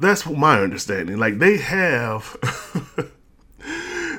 that's 0.00 0.26
my 0.26 0.60
understanding. 0.60 1.18
Like 1.18 1.38
they 1.38 1.58
have 1.58 2.36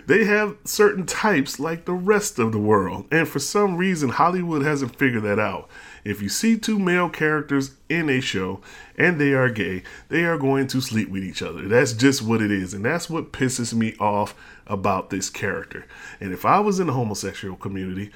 they 0.07 0.25
have 0.25 0.57
certain 0.63 1.05
types 1.05 1.59
like 1.59 1.85
the 1.85 1.93
rest 1.93 2.39
of 2.39 2.51
the 2.51 2.59
world. 2.59 3.05
And 3.11 3.27
for 3.27 3.39
some 3.39 3.77
reason 3.77 4.09
Hollywood 4.09 4.63
hasn't 4.63 4.95
figured 4.95 5.23
that 5.23 5.39
out. 5.39 5.69
If 6.03 6.21
you 6.21 6.29
see 6.29 6.57
two 6.57 6.79
male 6.79 7.09
characters 7.09 7.71
in 7.89 8.09
a 8.09 8.21
show 8.21 8.61
and 8.97 9.19
they 9.19 9.33
are 9.33 9.49
gay, 9.49 9.83
they 10.09 10.23
are 10.23 10.37
going 10.37 10.67
to 10.67 10.81
sleep 10.81 11.09
with 11.09 11.23
each 11.23 11.41
other. 11.41 11.67
That's 11.67 11.93
just 11.93 12.21
what 12.21 12.41
it 12.41 12.51
is. 12.51 12.73
And 12.73 12.83
that's 12.83 13.09
what 13.09 13.31
pisses 13.31 13.73
me 13.73 13.95
off 13.99 14.35
about 14.65 15.09
this 15.09 15.29
character. 15.29 15.85
And 16.19 16.33
if 16.33 16.45
I 16.45 16.59
was 16.59 16.79
in 16.79 16.87
the 16.87 16.93
homosexual 16.93 17.55
community, 17.55 18.11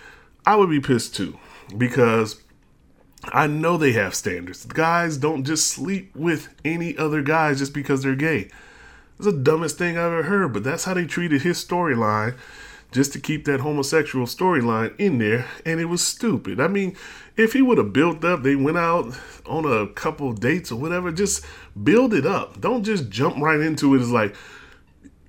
I 0.45 0.56
would 0.56 0.69
be 0.69 0.80
pissed 0.80 1.15
too. 1.15 1.38
Because 1.78 2.41
I 3.33 3.47
know 3.47 3.77
they 3.77 3.93
have 3.93 4.15
standards. 4.15 4.65
Guys 4.65 5.17
don't 5.17 5.43
just 5.43 5.67
sleep 5.67 6.15
with 6.15 6.49
any 6.63 6.97
other 6.97 7.21
guys 7.21 7.59
just 7.59 7.73
because 7.73 8.03
they're 8.03 8.15
gay. 8.15 8.49
It's 9.17 9.25
the 9.25 9.31
dumbest 9.31 9.77
thing 9.77 9.97
I've 9.97 10.11
ever 10.11 10.23
heard, 10.23 10.53
but 10.53 10.63
that's 10.63 10.85
how 10.85 10.93
they 10.93 11.05
treated 11.05 11.41
his 11.41 11.63
storyline 11.63 12.38
just 12.91 13.11
to 13.13 13.19
keep 13.19 13.45
that 13.45 13.59
homosexual 13.59 14.25
storyline 14.25 14.97
in 14.97 15.17
there, 15.17 15.45
and 15.65 15.79
it 15.79 15.85
was 15.85 16.05
stupid. 16.05 16.61
I 16.61 16.67
mean, 16.67 16.95
if 17.35 17.53
he 17.53 17.61
would 17.61 17.77
have 17.77 17.91
built 17.91 18.23
up, 18.23 18.43
they 18.43 18.55
went 18.55 18.77
out 18.77 19.13
on 19.45 19.65
a 19.65 19.88
couple 19.88 20.31
dates 20.31 20.71
or 20.71 20.79
whatever, 20.79 21.11
just 21.11 21.45
build 21.83 22.13
it 22.13 22.25
up. 22.25 22.61
Don't 22.61 22.83
just 22.83 23.09
jump 23.09 23.38
right 23.38 23.59
into 23.59 23.95
it 23.95 24.01
as 24.01 24.11
like, 24.11 24.35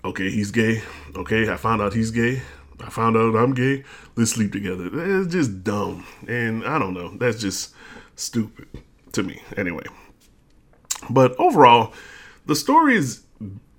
okay, 0.04 0.30
he's 0.30 0.52
gay. 0.52 0.82
Okay, 1.16 1.50
I 1.50 1.56
found 1.56 1.82
out 1.82 1.94
he's 1.94 2.12
gay. 2.12 2.42
I 2.80 2.90
found 2.90 3.16
out 3.16 3.34
I'm 3.34 3.54
gay. 3.54 3.84
Let's 4.16 4.32
sleep 4.32 4.52
together. 4.52 4.88
It's 4.92 5.32
just 5.32 5.64
dumb. 5.64 6.06
And 6.28 6.64
I 6.64 6.78
don't 6.78 6.94
know. 6.94 7.16
That's 7.16 7.40
just 7.40 7.74
stupid 8.16 8.68
to 9.12 9.22
me. 9.22 9.42
Anyway. 9.56 9.84
But 11.10 11.34
overall, 11.38 11.92
the 12.46 12.54
story 12.54 12.96
is 12.96 13.22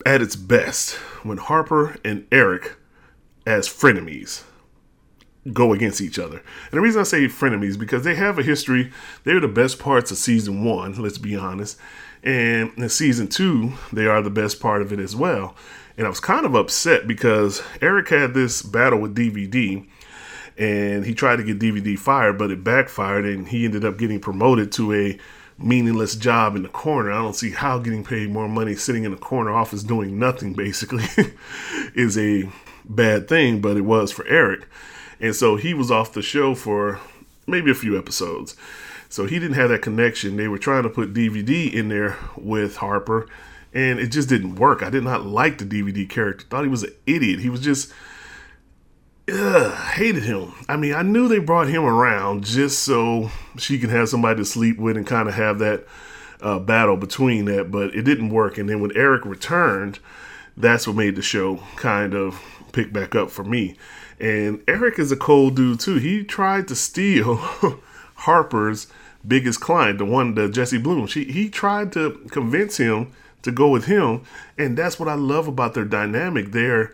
at 0.06 0.22
its 0.22 0.36
best 0.36 0.94
when 1.24 1.38
Harper 1.38 1.98
and 2.04 2.26
Eric, 2.32 2.76
as 3.46 3.68
frenemies, 3.68 4.44
go 5.54 5.74
against 5.74 6.02
each 6.02 6.20
other. 6.20 6.38
And 6.38 6.74
the 6.74 6.82
reason 6.82 7.02
I 7.02 7.04
say 7.04 7.26
frenemies 7.28 7.80
because 7.80 8.04
they 8.04 8.16
have 8.16 8.38
a 8.38 8.44
history. 8.44 8.92
They're 9.24 9.40
the 9.40 9.48
best 9.48 9.80
parts 9.80 10.12
of 10.12 10.18
season 10.18 10.64
one, 10.64 11.02
let's 11.02 11.18
be 11.18 11.36
honest. 11.36 11.78
And 12.24 12.72
in 12.78 12.90
season 12.90 13.28
two, 13.28 13.74
they 13.94 14.06
are 14.06 14.22
the 14.22 14.30
best 14.30 14.60
part 14.60 14.82
of 14.82 14.92
it 14.92 15.00
as 15.00 15.16
well. 15.16 15.56
And 15.98 16.06
I 16.06 16.10
was 16.10 16.20
kind 16.20 16.46
of 16.46 16.56
upset 16.56 17.08
because 17.08 17.64
Eric 17.82 18.10
had 18.10 18.34
this 18.34 18.62
battle 18.62 19.00
with 19.00 19.16
DVD 19.16 19.86
and 20.58 21.06
he 21.06 21.14
tried 21.14 21.38
to 21.38 21.44
get 21.44 21.60
DVD 21.60 21.98
fired, 21.98 22.38
but 22.38 22.50
it 22.50 22.64
backfired, 22.64 23.26
and 23.26 23.48
he 23.48 23.66
ended 23.66 23.86
up 23.86 23.98
getting 23.98 24.20
promoted 24.20 24.72
to 24.74 24.94
a 24.94 25.20
meaningless 25.60 26.16
job 26.16 26.56
in 26.56 26.64
the 26.64 26.70
corner. 26.70 27.12
I 27.12 27.22
don't 27.22 27.36
see 27.36 27.52
how 27.52 27.80
getting 27.80 28.04
paid 28.04 28.32
more 28.32 28.48
money 28.48 28.76
sitting 28.76 29.04
in 29.04 29.14
a 29.14 29.18
corner 29.18 29.52
office 29.52 29.84
doing 29.84 30.18
nothing 30.18 30.54
basically 30.54 31.06
is 31.96 32.18
a 32.18 32.50
bad 32.86 33.28
thing, 33.28 33.62
but 33.62 33.78
it 33.78 33.82
was 33.82 34.12
for 34.12 34.26
Eric. 34.28 34.68
And 35.20 35.36
so 35.36 35.56
he 35.56 35.74
was 35.74 35.92
off 35.92 36.14
the 36.14 36.22
show 36.22 36.56
for 36.56 37.00
maybe 37.46 37.72
a 37.72 37.76
few 37.76 37.98
episodes. 37.98 38.56
So 39.10 39.26
he 39.26 39.40
didn't 39.40 39.56
have 39.56 39.70
that 39.70 39.82
connection. 39.82 40.38
They 40.38 40.48
were 40.48 40.58
trying 40.58 40.84
to 40.84 40.90
put 40.90 41.14
DVD 41.14 41.72
in 41.72 41.90
there 41.90 42.18
with 42.36 42.78
Harper, 42.78 43.28
and 43.74 44.00
it 44.00 44.08
just 44.08 44.30
didn't 44.30 44.56
work. 44.56 44.84
I 44.84 44.90
did 44.90 45.04
not 45.04 45.26
like 45.26 45.58
the 45.58 45.66
DVD 45.66 46.10
character. 46.10 46.46
Thought 46.46 46.64
he 46.64 46.70
was 46.70 46.84
an 46.84 46.94
idiot. 47.06 47.40
He 47.40 47.50
was 47.50 47.62
just 47.62 47.92
ugh, 49.32 49.74
hated 49.94 50.24
him. 50.24 50.54
I 50.70 50.78
mean, 50.78 50.94
I 50.94 51.02
knew 51.02 51.28
they 51.28 51.40
brought 51.40 51.68
him 51.68 51.84
around 51.84 52.46
just 52.46 52.84
so 52.84 53.32
she 53.58 53.80
could 53.80 53.90
have 53.90 54.10
somebody 54.10 54.38
to 54.38 54.46
sleep 54.46 54.78
with 54.78 54.98
and 54.98 55.06
kind 55.06 55.28
of 55.28 55.36
have 55.36 55.60
that 55.60 55.86
uh, 56.42 56.60
battle 56.60 56.98
between 56.98 57.46
that, 57.46 57.72
but 57.72 57.94
it 57.96 58.04
didn't 58.04 58.30
work. 58.30 58.58
And 58.58 58.70
then 58.70 58.80
when 58.80 58.96
Eric 58.96 59.26
returned, 59.26 60.00
that's 60.56 60.88
what 60.88 60.96
made 60.96 61.16
the 61.16 61.22
show 61.22 61.58
kind 61.76 62.14
of 62.14 62.42
pick 62.72 62.94
back 62.94 63.16
up 63.16 63.30
for 63.30 63.44
me. 63.44 63.76
And 64.20 64.64
Eric 64.68 64.98
is 64.98 65.12
a 65.12 65.18
cold 65.18 65.56
dude 65.56 65.80
too. 65.80 65.98
He 65.98 66.24
tried 66.24 66.68
to 66.70 66.76
steal 66.76 67.36
Harper's 68.16 68.88
biggest 69.28 69.60
client, 69.60 69.98
the 69.98 70.06
one, 70.06 70.36
the 70.36 70.50
Jesse 70.50 70.78
Bloom. 70.78 71.06
She, 71.08 71.26
he 71.26 71.50
tried 71.50 71.92
to 71.94 72.12
convince 72.32 72.78
him 72.78 73.12
to 73.44 73.52
go 73.52 73.70
with 73.70 73.86
him, 73.86 74.24
and 74.58 74.78
that's 74.78 75.00
what 75.00 75.10
I 75.10 75.16
love 75.16 75.48
about 75.48 75.74
their 75.74 75.86
dynamic. 75.86 76.52
They're 76.52 76.92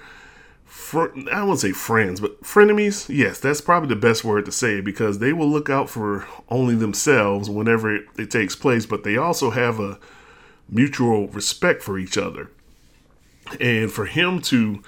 fr- 0.66 1.08
I 1.32 1.44
won't 1.44 1.60
say 1.60 1.72
friends, 1.72 2.20
but 2.20 2.42
frenemies. 2.44 3.08
Yes, 3.14 3.40
that's 3.40 3.62
probably 3.62 3.90
the 3.90 3.96
best 3.96 4.24
word 4.24 4.46
to 4.46 4.52
say 4.52 4.82
because 4.82 5.20
they 5.20 5.34
will 5.34 5.50
look 5.50 5.70
out 5.70 5.90
for 5.90 6.28
only 6.50 6.76
themselves 6.76 7.50
whenever 7.50 7.96
it, 7.96 8.06
it 8.18 8.32
takes 8.32 8.56
place, 8.56 8.86
but 8.86 9.04
they 9.04 9.18
also 9.18 9.52
have 9.52 9.80
a 9.80 10.00
mutual 10.70 11.28
respect 11.30 11.84
for 11.84 11.98
each 11.98 12.18
other. 12.18 12.50
And 13.60 13.92
for 13.92 14.06
him 14.06 14.42
to 14.44 14.82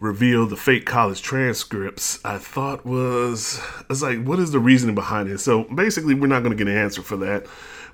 reveal 0.00 0.46
the 0.46 0.56
fake 0.56 0.86
college 0.86 1.22
transcripts, 1.22 2.24
I 2.24 2.38
thought 2.38 2.84
was 2.84 3.60
I 3.78 3.84
was 3.88 4.02
like, 4.02 4.24
what 4.24 4.38
is 4.38 4.50
the 4.50 4.58
reasoning 4.58 4.94
behind 4.94 5.28
it? 5.28 5.38
So 5.38 5.64
basically, 5.64 6.14
we're 6.14 6.26
not 6.26 6.42
going 6.42 6.56
to 6.56 6.64
get 6.64 6.70
an 6.72 6.78
answer 6.78 7.02
for 7.02 7.16
that. 7.18 7.46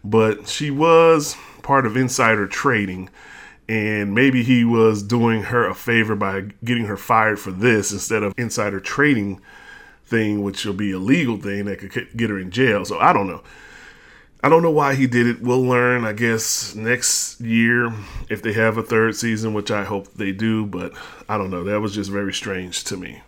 But 0.05 0.49
she 0.49 0.71
was 0.71 1.37
part 1.63 1.87
of 1.87 1.97
insider 1.97 2.47
trading 2.47 3.11
and 3.69 4.15
maybe 4.15 4.43
he 4.43 4.65
was 4.65 5.03
doing 5.03 5.43
her 5.45 5.69
a 5.69 5.75
favor 5.75 6.15
by 6.15 6.47
getting 6.65 6.87
her 6.87 6.97
fired 6.97 7.39
for 7.39 7.51
this 7.51 7.93
instead 7.93 8.23
of 8.23 8.33
insider 8.39 8.81
trading 8.81 9.41
thing, 10.07 10.43
which 10.43 10.65
will 10.65 10.73
be 10.73 10.93
a 10.93 10.99
legal 10.99 11.37
thing 11.37 11.67
that 11.67 11.79
could 11.79 12.17
get 12.17 12.31
her 12.31 12.39
in 12.39 12.51
jail. 12.51 12.85
So 12.85 12.99
I 12.99 13.13
don't 13.13 13.27
know. 13.27 13.43
I 14.43 14.49
don't 14.49 14.63
know 14.63 14.71
why 14.71 14.95
he 14.95 15.07
did 15.07 15.27
it. 15.27 15.43
We'll 15.43 15.63
learn, 15.63 16.05
I 16.05 16.13
guess, 16.13 16.75
next 16.75 17.41
year 17.41 17.93
if 18.31 18.41
they 18.41 18.53
have 18.53 18.79
a 18.79 18.83
third 18.83 19.17
season, 19.17 19.53
which 19.53 19.71
I 19.71 19.85
hope 19.85 20.15
they 20.15 20.33
do. 20.33 20.65
But 20.65 20.93
I 21.29 21.37
don't 21.37 21.51
know. 21.51 21.65
That 21.65 21.81
was 21.81 21.95
just 21.95 22.11
very 22.11 22.33
strange 22.33 22.85
to 22.85 22.97
me. 22.97 23.21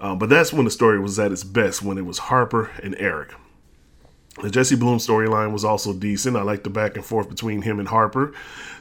Um, 0.00 0.18
but 0.18 0.28
that's 0.28 0.52
when 0.52 0.64
the 0.64 0.70
story 0.70 0.98
was 0.98 1.18
at 1.18 1.32
its 1.32 1.44
best, 1.44 1.82
when 1.82 1.98
it 1.98 2.06
was 2.06 2.18
Harper 2.18 2.70
and 2.82 2.96
Eric. 2.98 3.34
The 4.42 4.50
Jesse 4.50 4.76
Bloom 4.76 4.98
storyline 4.98 5.52
was 5.52 5.64
also 5.64 5.92
decent. 5.92 6.36
I 6.36 6.42
like 6.42 6.62
the 6.62 6.70
back 6.70 6.94
and 6.94 7.04
forth 7.04 7.28
between 7.28 7.62
him 7.62 7.80
and 7.80 7.88
Harper. 7.88 8.32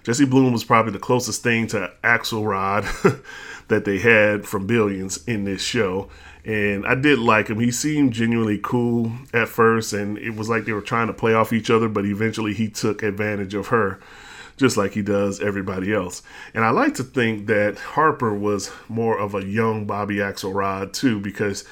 Jesse 0.03 0.25
Bloom 0.25 0.53
was 0.53 0.63
probably 0.63 0.91
the 0.91 0.99
closest 0.99 1.41
thing 1.41 1.65
to 1.67 1.91
Axelrod 2.03 3.23
that 3.67 3.83
they 3.83 3.97
had 3.97 4.45
from 4.45 4.67
Billions 4.67 5.25
in 5.25 5.45
this 5.45 5.63
show. 5.63 6.09
And 6.45 6.85
I 6.85 6.93
did 6.93 7.17
like 7.17 7.47
him. 7.47 7.59
He 7.59 7.71
seemed 7.71 8.13
genuinely 8.13 8.59
cool 8.61 9.11
at 9.33 9.49
first, 9.49 9.93
and 9.93 10.17
it 10.19 10.35
was 10.35 10.47
like 10.47 10.65
they 10.65 10.73
were 10.73 10.81
trying 10.81 11.07
to 11.07 11.13
play 11.13 11.33
off 11.33 11.51
each 11.51 11.71
other, 11.71 11.89
but 11.89 12.05
eventually 12.05 12.53
he 12.53 12.69
took 12.69 13.01
advantage 13.01 13.55
of 13.55 13.67
her, 13.67 13.99
just 14.57 14.77
like 14.77 14.93
he 14.93 15.01
does 15.01 15.41
everybody 15.41 15.91
else. 15.91 16.21
And 16.53 16.63
I 16.63 16.69
like 16.69 16.93
to 16.95 17.03
think 17.03 17.47
that 17.47 17.79
Harper 17.79 18.33
was 18.33 18.71
more 18.87 19.17
of 19.17 19.33
a 19.33 19.43
young 19.43 19.85
Bobby 19.85 20.17
Axelrod, 20.17 20.93
too, 20.93 21.19
because 21.19 21.65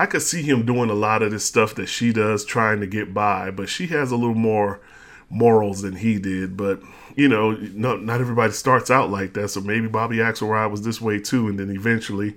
I 0.00 0.06
could 0.06 0.22
see 0.22 0.40
him 0.40 0.64
doing 0.64 0.88
a 0.88 0.94
lot 0.94 1.22
of 1.22 1.30
this 1.30 1.44
stuff 1.44 1.74
that 1.74 1.84
she 1.84 2.10
does, 2.10 2.42
trying 2.46 2.80
to 2.80 2.86
get 2.86 3.12
by, 3.12 3.50
but 3.50 3.68
she 3.68 3.88
has 3.88 4.10
a 4.10 4.16
little 4.16 4.34
more 4.34 4.80
morals 5.28 5.82
than 5.82 5.96
he 5.96 6.18
did. 6.18 6.56
But 6.56 6.80
you 7.16 7.28
know, 7.28 7.50
no, 7.50 7.98
not 7.98 8.22
everybody 8.22 8.54
starts 8.54 8.90
out 8.90 9.10
like 9.10 9.34
that. 9.34 9.50
So 9.50 9.60
maybe 9.60 9.88
Bobby 9.88 10.16
Axelrod 10.16 10.70
was 10.70 10.80
this 10.80 11.02
way 11.02 11.20
too, 11.20 11.48
and 11.48 11.58
then 11.58 11.68
eventually 11.68 12.34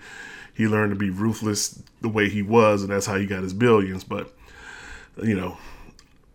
he 0.53 0.67
learned 0.67 0.91
to 0.91 0.97
be 0.97 1.09
ruthless 1.09 1.81
the 2.01 2.09
way 2.09 2.27
he 2.27 2.41
was, 2.41 2.81
and 2.81 2.91
that's 2.91 3.05
how 3.05 3.15
he 3.15 3.25
got 3.25 3.43
his 3.43 3.53
billions. 3.53 4.03
But 4.03 4.35
you 5.23 5.33
know, 5.33 5.57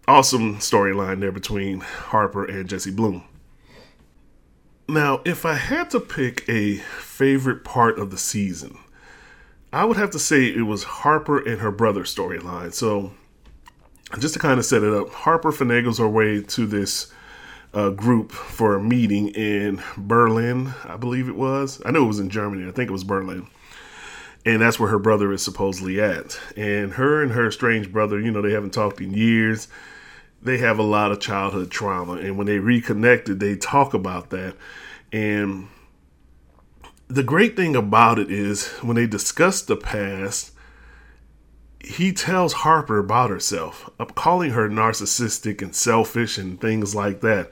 awesome 0.07 0.57
storyline 0.57 1.21
there 1.21 1.31
between 1.31 1.81
Harper 1.81 2.47
and 2.47 2.71
Jesse 2.71 2.91
Bloom. 2.91 3.23
Now, 4.88 5.21
if 5.27 5.45
I 5.45 5.57
had 5.57 5.91
to 5.91 6.01
pick 6.01 6.49
a 6.49 6.77
favorite 6.77 7.64
part 7.64 7.99
of 7.99 8.11
the 8.11 8.17
season, 8.17 8.79
I 9.72 9.85
would 9.85 9.98
have 9.98 10.11
to 10.11 10.18
say 10.18 10.44
it 10.44 10.62
was 10.62 10.83
Harper 10.85 11.38
and 11.38 11.61
her 11.61 11.70
brother 11.70 12.02
storyline. 12.02 12.72
So, 12.72 13.12
just 14.18 14.35
to 14.35 14.40
kind 14.40 14.59
of 14.59 14.64
set 14.64 14.83
it 14.83 14.92
up, 14.92 15.11
Harper 15.11 15.52
finagles 15.52 15.98
her 15.98 16.09
way 16.09 16.42
to 16.42 16.66
this 16.66 17.12
uh, 17.74 17.90
group 17.90 18.33
for 18.33 18.74
a 18.74 18.83
meeting 18.83 19.28
in 19.28 19.83
Berlin, 19.96 20.72
I 20.85 20.96
believe 20.96 21.28
it 21.28 21.37
was. 21.37 21.83
I 21.85 21.90
know 21.90 22.04
it 22.04 22.09
was 22.09 22.20
in 22.20 22.31
Germany. 22.31 22.66
I 22.66 22.72
think 22.72 22.88
it 22.88 22.92
was 22.92 23.04
Berlin. 23.04 23.46
And 24.46 24.62
that's 24.62 24.81
where 24.81 24.88
her 24.88 24.98
brother 24.98 25.33
is 25.33 25.42
supposedly 25.42 26.00
at. 26.00 26.40
And 26.57 26.92
her 26.94 27.22
and 27.22 27.33
her 27.33 27.50
strange 27.50 27.92
brother, 27.92 28.18
you 28.18 28.31
know, 28.31 28.40
they 28.40 28.52
haven't 28.52 28.72
talked 28.72 29.00
in 29.00 29.12
years. 29.12 29.68
They 30.40 30.59
have 30.59 30.78
a 30.78 30.85
lot 30.85 31.12
of 31.12 31.20
childhood 31.20 31.70
trauma. 31.70 32.14
And 32.14 32.38
when 32.38 32.46
they 32.46 32.59
reconnected, 32.59 33.40
they 33.40 33.57
talk 33.57 33.92
about 33.92 34.31
that. 34.31 34.57
And 35.12 35.68
the 37.09 37.23
great 37.23 37.57
thing 37.57 37.75
about 37.75 38.18
it 38.18 38.31
is 38.31 38.68
when 38.83 38.97
they 38.97 39.07
discuss 39.07 39.62
the 39.62 39.77
past, 39.77 40.53
he 41.81 42.12
tells 42.12 42.53
Harper 42.53 42.99
about 42.99 43.31
herself, 43.31 43.88
calling 44.14 44.51
her 44.51 44.68
narcissistic 44.68 45.62
and 45.62 45.75
selfish 45.75 46.37
and 46.37 46.61
things 46.61 46.94
like 46.94 47.21
that. 47.21 47.51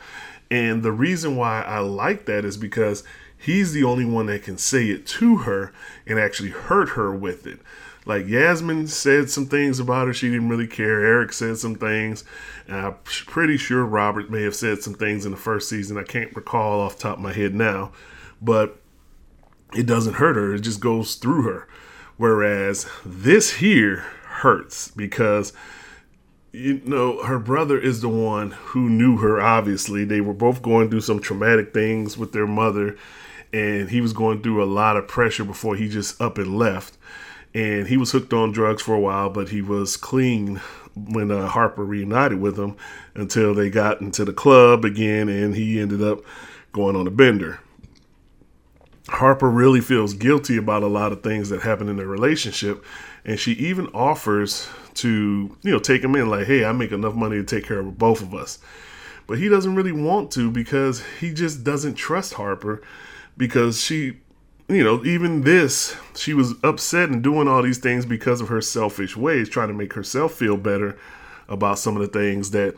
And 0.50 0.82
the 0.82 0.92
reason 0.92 1.36
why 1.36 1.62
I 1.62 1.78
like 1.78 2.26
that 2.26 2.44
is 2.44 2.56
because 2.56 3.02
he's 3.38 3.72
the 3.72 3.84
only 3.84 4.04
one 4.04 4.26
that 4.26 4.42
can 4.42 4.58
say 4.58 4.88
it 4.88 5.06
to 5.06 5.38
her 5.38 5.72
and 6.06 6.18
actually 6.18 6.50
hurt 6.50 6.90
her 6.90 7.14
with 7.14 7.46
it. 7.46 7.60
Like 8.04 8.28
Yasmin 8.28 8.86
said 8.86 9.30
some 9.30 9.46
things 9.46 9.80
about 9.80 10.06
her, 10.06 10.14
she 10.14 10.28
didn't 10.28 10.48
really 10.48 10.68
care. 10.68 11.04
Eric 11.04 11.32
said 11.32 11.56
some 11.58 11.74
things. 11.74 12.24
And 12.68 12.76
I'm 12.76 12.94
pretty 13.04 13.56
sure 13.56 13.84
Robert 13.84 14.30
may 14.30 14.42
have 14.42 14.54
said 14.54 14.82
some 14.82 14.94
things 14.94 15.24
in 15.24 15.32
the 15.32 15.36
first 15.36 15.68
season. 15.68 15.96
I 15.98 16.04
can't 16.04 16.34
recall 16.36 16.80
off 16.80 16.98
top 16.98 17.16
of 17.16 17.22
my 17.22 17.32
head 17.32 17.54
now. 17.54 17.92
But 18.40 18.80
it 19.74 19.86
doesn't 19.86 20.14
hurt 20.14 20.36
her, 20.36 20.54
it 20.54 20.60
just 20.60 20.80
goes 20.80 21.16
through 21.16 21.42
her. 21.42 21.68
Whereas 22.16 22.86
this 23.04 23.54
here 23.54 24.04
hurts 24.26 24.90
because 24.90 25.52
you 26.52 26.80
know 26.84 27.22
her 27.24 27.38
brother 27.38 27.78
is 27.78 28.00
the 28.00 28.08
one 28.08 28.52
who 28.52 28.88
knew 28.88 29.18
her 29.18 29.40
obviously. 29.40 30.04
They 30.04 30.20
were 30.20 30.34
both 30.34 30.62
going 30.62 30.90
through 30.90 31.02
some 31.02 31.20
traumatic 31.20 31.74
things 31.74 32.16
with 32.16 32.32
their 32.32 32.46
mother 32.46 32.96
and 33.52 33.90
he 33.90 34.00
was 34.00 34.12
going 34.12 34.42
through 34.42 34.62
a 34.62 34.66
lot 34.66 34.96
of 34.96 35.08
pressure 35.08 35.44
before 35.44 35.76
he 35.76 35.88
just 35.88 36.20
up 36.20 36.38
and 36.38 36.58
left. 36.58 36.96
And 37.54 37.88
he 37.88 37.96
was 37.96 38.12
hooked 38.12 38.32
on 38.32 38.52
drugs 38.52 38.82
for 38.82 38.94
a 38.94 39.00
while 39.00 39.28
but 39.28 39.50
he 39.50 39.60
was 39.60 39.96
clean 39.96 40.60
when 40.94 41.30
uh, 41.30 41.48
harper 41.48 41.84
reunited 41.84 42.40
with 42.40 42.58
him 42.58 42.76
until 43.14 43.52
they 43.52 43.68
got 43.68 44.00
into 44.00 44.24
the 44.24 44.32
club 44.32 44.84
again 44.84 45.28
and 45.28 45.54
he 45.54 45.78
ended 45.78 46.02
up 46.02 46.20
going 46.72 46.96
on 46.96 47.06
a 47.06 47.10
bender 47.10 47.60
Harper 49.08 49.48
really 49.48 49.80
feels 49.80 50.14
guilty 50.14 50.56
about 50.56 50.82
a 50.82 50.88
lot 50.88 51.12
of 51.12 51.22
things 51.22 51.48
that 51.50 51.62
happen 51.62 51.88
in 51.88 51.96
their 51.96 52.06
relationship. 52.06 52.84
And 53.24 53.38
she 53.38 53.52
even 53.52 53.86
offers 53.88 54.68
to, 54.94 55.56
you 55.62 55.70
know, 55.72 55.78
take 55.78 56.02
him 56.02 56.16
in, 56.16 56.28
like, 56.28 56.46
hey, 56.46 56.64
I 56.64 56.72
make 56.72 56.92
enough 56.92 57.14
money 57.14 57.36
to 57.36 57.44
take 57.44 57.66
care 57.66 57.78
of 57.78 57.98
both 57.98 58.20
of 58.20 58.34
us. 58.34 58.58
But 59.26 59.38
he 59.38 59.48
doesn't 59.48 59.74
really 59.74 59.92
want 59.92 60.30
to 60.32 60.50
because 60.50 61.04
he 61.20 61.32
just 61.32 61.64
doesn't 61.64 61.94
trust 61.94 62.34
Harper 62.34 62.82
because 63.36 63.80
she, 63.80 64.18
you 64.68 64.82
know, 64.82 65.04
even 65.04 65.42
this, 65.42 65.96
she 66.14 66.34
was 66.34 66.54
upset 66.62 67.10
and 67.10 67.22
doing 67.22 67.48
all 67.48 67.62
these 67.62 67.78
things 67.78 68.06
because 68.06 68.40
of 68.40 68.48
her 68.48 68.60
selfish 68.60 69.16
ways, 69.16 69.48
trying 69.48 69.68
to 69.68 69.74
make 69.74 69.92
herself 69.92 70.32
feel 70.32 70.56
better 70.56 70.96
about 71.48 71.78
some 71.78 71.96
of 71.96 72.02
the 72.02 72.18
things 72.18 72.52
that 72.52 72.74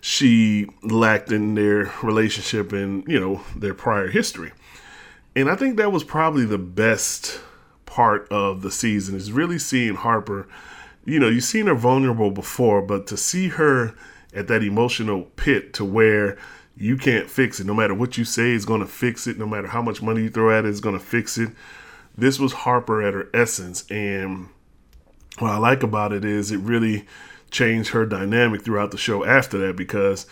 she 0.00 0.66
lacked 0.82 1.30
in 1.30 1.54
their 1.54 1.92
relationship 2.02 2.72
and, 2.72 3.06
you 3.06 3.20
know, 3.20 3.42
their 3.54 3.74
prior 3.74 4.08
history. 4.08 4.52
And 5.34 5.48
I 5.48 5.56
think 5.56 5.76
that 5.76 5.92
was 5.92 6.04
probably 6.04 6.44
the 6.44 6.58
best 6.58 7.40
part 7.86 8.28
of 8.30 8.62
the 8.62 8.70
season 8.70 9.14
is 9.14 9.32
really 9.32 9.58
seeing 9.58 9.94
Harper. 9.94 10.48
You 11.04 11.18
know, 11.18 11.28
you've 11.28 11.44
seen 11.44 11.66
her 11.66 11.74
vulnerable 11.74 12.30
before, 12.30 12.82
but 12.82 13.06
to 13.08 13.16
see 13.16 13.48
her 13.48 13.94
at 14.34 14.48
that 14.48 14.62
emotional 14.62 15.22
pit 15.36 15.72
to 15.74 15.84
where 15.84 16.36
you 16.76 16.96
can't 16.96 17.28
fix 17.28 17.60
it. 17.60 17.66
No 17.66 17.74
matter 17.74 17.94
what 17.94 18.16
you 18.16 18.24
say 18.24 18.50
is 18.50 18.64
going 18.64 18.80
to 18.80 18.86
fix 18.86 19.26
it. 19.26 19.38
No 19.38 19.46
matter 19.46 19.68
how 19.68 19.82
much 19.82 20.02
money 20.02 20.22
you 20.22 20.30
throw 20.30 20.56
at 20.56 20.64
it, 20.64 20.68
it's 20.68 20.80
going 20.80 20.98
to 20.98 21.04
fix 21.04 21.36
it. 21.36 21.50
This 22.16 22.38
was 22.38 22.52
Harper 22.52 23.02
at 23.02 23.14
her 23.14 23.28
essence. 23.34 23.84
And 23.90 24.48
what 25.38 25.50
I 25.50 25.58
like 25.58 25.82
about 25.82 26.12
it 26.12 26.24
is 26.24 26.50
it 26.50 26.58
really 26.58 27.06
changed 27.50 27.90
her 27.90 28.06
dynamic 28.06 28.62
throughout 28.62 28.92
the 28.92 28.98
show 28.98 29.24
after 29.24 29.58
that 29.58 29.76
because 29.76 30.26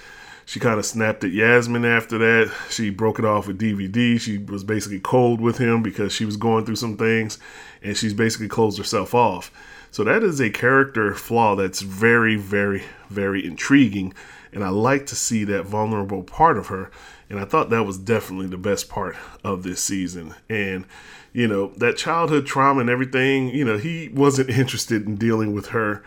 she 0.48 0.60
kind 0.60 0.78
of 0.78 0.86
snapped 0.86 1.22
at 1.24 1.30
Yasmin 1.30 1.84
after 1.84 2.16
that. 2.16 2.50
She 2.70 2.88
broke 2.88 3.18
it 3.18 3.26
off 3.26 3.46
with 3.46 3.60
DVD. 3.60 4.18
She 4.18 4.38
was 4.38 4.64
basically 4.64 4.98
cold 4.98 5.42
with 5.42 5.58
him 5.58 5.82
because 5.82 6.10
she 6.10 6.24
was 6.24 6.38
going 6.38 6.64
through 6.64 6.76
some 6.76 6.96
things 6.96 7.38
and 7.82 7.94
she's 7.94 8.14
basically 8.14 8.48
closed 8.48 8.78
herself 8.78 9.14
off. 9.14 9.52
So 9.90 10.04
that 10.04 10.22
is 10.22 10.40
a 10.40 10.48
character 10.48 11.14
flaw 11.14 11.54
that's 11.54 11.82
very, 11.82 12.36
very, 12.36 12.84
very 13.10 13.44
intriguing. 13.44 14.14
And 14.50 14.64
I 14.64 14.70
like 14.70 15.04
to 15.08 15.14
see 15.14 15.44
that 15.44 15.66
vulnerable 15.66 16.22
part 16.22 16.56
of 16.56 16.68
her. 16.68 16.90
And 17.28 17.38
I 17.38 17.44
thought 17.44 17.68
that 17.68 17.84
was 17.84 17.98
definitely 17.98 18.46
the 18.46 18.56
best 18.56 18.88
part 18.88 19.16
of 19.44 19.64
this 19.64 19.84
season. 19.84 20.34
And, 20.48 20.86
you 21.34 21.46
know, 21.46 21.74
that 21.76 21.98
childhood 21.98 22.46
trauma 22.46 22.80
and 22.80 22.88
everything, 22.88 23.50
you 23.50 23.66
know, 23.66 23.76
he 23.76 24.08
wasn't 24.14 24.48
interested 24.58 25.04
in 25.04 25.16
dealing 25.16 25.52
with 25.52 25.66
her 25.68 26.02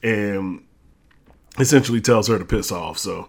and 0.00 0.62
essentially 1.58 2.00
tells 2.00 2.28
her 2.28 2.38
to 2.38 2.44
piss 2.44 2.70
off. 2.70 2.96
So 2.96 3.28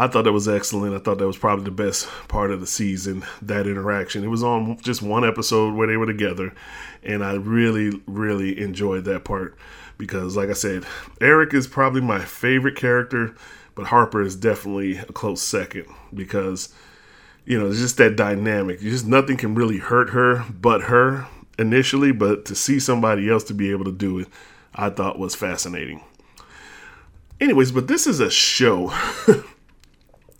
I 0.00 0.06
thought 0.06 0.22
that 0.22 0.32
was 0.32 0.46
excellent. 0.46 0.94
I 0.94 1.00
thought 1.00 1.18
that 1.18 1.26
was 1.26 1.36
probably 1.36 1.64
the 1.64 1.72
best 1.72 2.08
part 2.28 2.52
of 2.52 2.60
the 2.60 2.68
season, 2.68 3.24
that 3.42 3.66
interaction. 3.66 4.22
It 4.22 4.28
was 4.28 4.44
on 4.44 4.78
just 4.78 5.02
one 5.02 5.26
episode 5.26 5.74
where 5.74 5.88
they 5.88 5.96
were 5.96 6.06
together, 6.06 6.54
and 7.02 7.24
I 7.24 7.34
really, 7.34 8.00
really 8.06 8.60
enjoyed 8.60 9.04
that 9.06 9.24
part 9.24 9.58
because, 9.98 10.36
like 10.36 10.50
I 10.50 10.52
said, 10.52 10.84
Eric 11.20 11.52
is 11.52 11.66
probably 11.66 12.00
my 12.00 12.20
favorite 12.20 12.76
character, 12.76 13.34
but 13.74 13.88
Harper 13.88 14.22
is 14.22 14.36
definitely 14.36 14.98
a 14.98 15.06
close 15.06 15.42
second 15.42 15.86
because, 16.14 16.72
you 17.44 17.58
know, 17.58 17.66
it's 17.66 17.80
just 17.80 17.96
that 17.96 18.14
dynamic. 18.14 18.78
Just 18.78 19.04
nothing 19.04 19.36
can 19.36 19.56
really 19.56 19.78
hurt 19.78 20.10
her 20.10 20.44
but 20.48 20.82
her. 20.82 21.26
initially, 21.58 22.12
but 22.12 22.44
to 22.44 22.54
see 22.54 22.78
somebody 22.78 23.28
else 23.28 23.42
to 23.42 23.52
be 23.54 23.72
able 23.72 23.84
to 23.84 23.90
do 23.90 24.20
it, 24.20 24.28
I 24.76 24.90
thought 24.90 25.18
was 25.18 25.34
fascinating. 25.34 26.04
Anyways, 27.40 27.72
but 27.72 27.88
this 27.88 28.06
is 28.06 28.20
a 28.20 28.30
show 28.30 28.92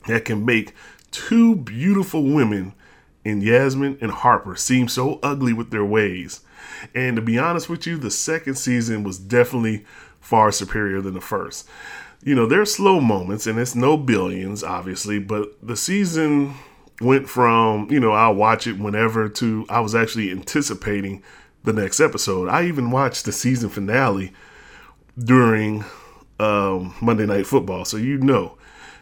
that 0.09 0.25
can 0.25 0.45
make 0.45 0.75
two 1.11 1.57
beautiful 1.57 2.23
women 2.25 2.75
in 3.25 3.41
Yasmin 3.41 3.99
and 4.01 4.11
Harper 4.11 4.57
seem 4.57 4.89
so 4.89 5.19
ugly 5.23 5.53
with 5.53 5.71
their 5.71 5.85
ways. 5.85 6.41
And 6.95 7.17
to 7.17 7.23
be 7.23 7.39
honest 7.39 7.69
with 7.69 7.87
you, 7.87 7.97
the 7.97 8.11
second 8.11 8.57
season 8.57 9.03
was 9.05 9.19
definitely 9.19 9.85
far 10.21 10.53
superior 10.53 11.01
than 11.01 11.15
the 11.15 11.21
first. 11.21 11.69
You 12.23 12.35
know, 12.35 12.47
there's 12.47 12.75
slow 12.75 13.01
moments, 13.01 13.47
and 13.47 13.59
it's 13.59 13.75
no 13.75 13.97
billions, 13.97 14.65
obviously, 14.65 15.19
but 15.19 15.53
the 15.63 15.77
season 15.77 16.55
went 17.01 17.29
from, 17.29 17.89
you 17.91 18.01
know, 18.01 18.13
I'll 18.13 18.35
watch 18.35 18.67
it 18.67 18.79
whenever 18.79 19.29
to 19.29 19.67
I 19.69 19.81
was 19.81 19.95
actually 19.95 20.31
anticipating 20.31 21.23
the 21.65 21.73
next 21.73 22.01
episode. 22.01 22.49
I 22.49 22.67
even 22.67 22.91
watched 22.91 23.25
the 23.25 23.33
season 23.33 23.69
finale 23.69 24.33
during 25.19 25.85
um, 26.41 26.95
Monday 27.01 27.27
Night 27.27 27.47
Football. 27.47 27.85
So 27.85 27.97
you 27.97 28.19
know, 28.19 28.58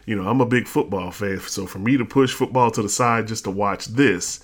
you 0.07 0.15
know, 0.15 0.27
I'm 0.27 0.41
a 0.41 0.45
big 0.45 0.67
football 0.67 1.11
fan. 1.11 1.39
So 1.41 1.67
for 1.67 1.77
me 1.77 1.97
to 1.97 2.05
push 2.05 2.33
football 2.33 2.71
to 2.71 2.81
the 2.81 2.89
side 2.89 3.27
just 3.27 3.43
to 3.43 3.51
watch 3.51 3.85
this, 3.85 4.39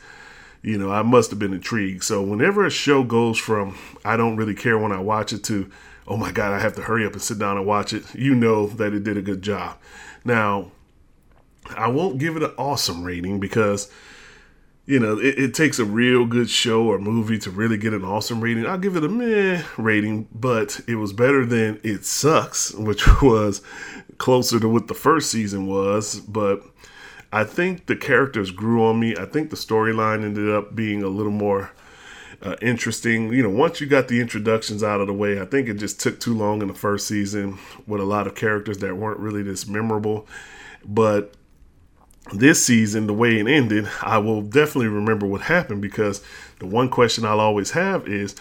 you 0.61 0.77
know, 0.77 0.91
I 0.91 1.01
must 1.01 1.31
have 1.31 1.39
been 1.39 1.53
intrigued. 1.53 2.03
So 2.03 2.21
whenever 2.21 2.65
a 2.65 2.69
show 2.69 3.03
goes 3.03 3.39
from 3.39 3.77
I 4.05 4.15
don't 4.17 4.35
really 4.35 4.53
care 4.53 4.77
when 4.77 4.91
I 4.91 4.99
watch 4.99 5.33
it 5.33 5.43
to 5.45 5.71
oh 6.05 6.17
my 6.17 6.31
god, 6.31 6.53
I 6.53 6.59
have 6.59 6.75
to 6.75 6.81
hurry 6.81 7.05
up 7.05 7.13
and 7.13 7.21
sit 7.21 7.39
down 7.39 7.57
and 7.57 7.65
watch 7.65 7.93
it, 7.93 8.03
you 8.13 8.35
know 8.35 8.67
that 8.67 8.93
it 8.93 9.05
did 9.05 9.17
a 9.17 9.21
good 9.21 9.41
job. 9.41 9.77
Now, 10.25 10.71
I 11.77 11.87
won't 11.87 12.17
give 12.17 12.35
it 12.35 12.43
an 12.43 12.51
awesome 12.57 13.05
rating 13.05 13.39
because 13.39 13.89
you 14.85 14.99
know, 14.99 15.17
it, 15.17 15.39
it, 15.39 15.53
takes 15.53 15.79
a 15.79 15.85
real 15.85 16.25
good 16.25 16.49
show 16.49 16.83
or 16.83 16.99
movie 16.99 17.37
to 17.39 17.49
really 17.49 17.77
get 17.77 17.93
an 17.93 18.03
awesome 18.03 18.41
rating. 18.41 18.65
I'll 18.65 18.77
give 18.77 18.97
it 18.97 19.03
a 19.03 19.09
meh 19.09 19.63
rating, 19.77 20.27
but 20.33 20.81
it 20.87 20.95
was 20.95 21.13
better 21.13 21.45
than 21.45 21.79
It 21.83 22.05
Sucks, 22.05 22.71
which 22.73 23.05
was 23.21 23.61
closer 24.17 24.59
to 24.59 24.67
what 24.67 24.87
the 24.87 24.93
first 24.93 25.31
season 25.31 25.67
was. 25.67 26.19
But 26.19 26.63
I 27.31 27.45
think 27.45 27.85
the 27.85 27.95
characters 27.95 28.51
grew 28.51 28.83
on 28.83 28.99
me. 28.99 29.15
I 29.15 29.25
think 29.25 29.49
the 29.49 29.55
storyline 29.55 30.23
ended 30.23 30.49
up 30.49 30.75
being 30.75 31.01
a 31.01 31.07
little 31.07 31.31
more 31.31 31.71
uh, 32.41 32.57
interesting. 32.61 33.31
You 33.31 33.43
know, 33.43 33.49
once 33.49 33.79
you 33.79 33.87
got 33.87 34.09
the 34.09 34.19
introductions 34.19 34.83
out 34.83 34.99
of 34.99 35.07
the 35.07 35.13
way, 35.13 35.39
I 35.39 35.45
think 35.45 35.69
it 35.69 35.75
just 35.75 36.01
took 36.01 36.19
too 36.19 36.35
long 36.35 36.61
in 36.61 36.67
the 36.67 36.73
first 36.73 37.07
season 37.07 37.57
with 37.87 38.01
a 38.01 38.05
lot 38.05 38.27
of 38.27 38.35
characters 38.35 38.79
that 38.79 38.97
weren't 38.97 39.19
really 39.19 39.43
this 39.43 39.65
memorable. 39.65 40.27
But 40.85 41.35
this 42.31 42.65
season, 42.65 43.07
the 43.07 43.13
way 43.13 43.39
it 43.39 43.47
ended, 43.47 43.89
I 44.01 44.17
will 44.17 44.41
definitely 44.41 44.87
remember 44.87 45.25
what 45.25 45.41
happened 45.41 45.81
because 45.81 46.21
the 46.59 46.65
one 46.65 46.89
question 46.89 47.25
I'll 47.25 47.39
always 47.39 47.71
have 47.71 48.07
is 48.07 48.35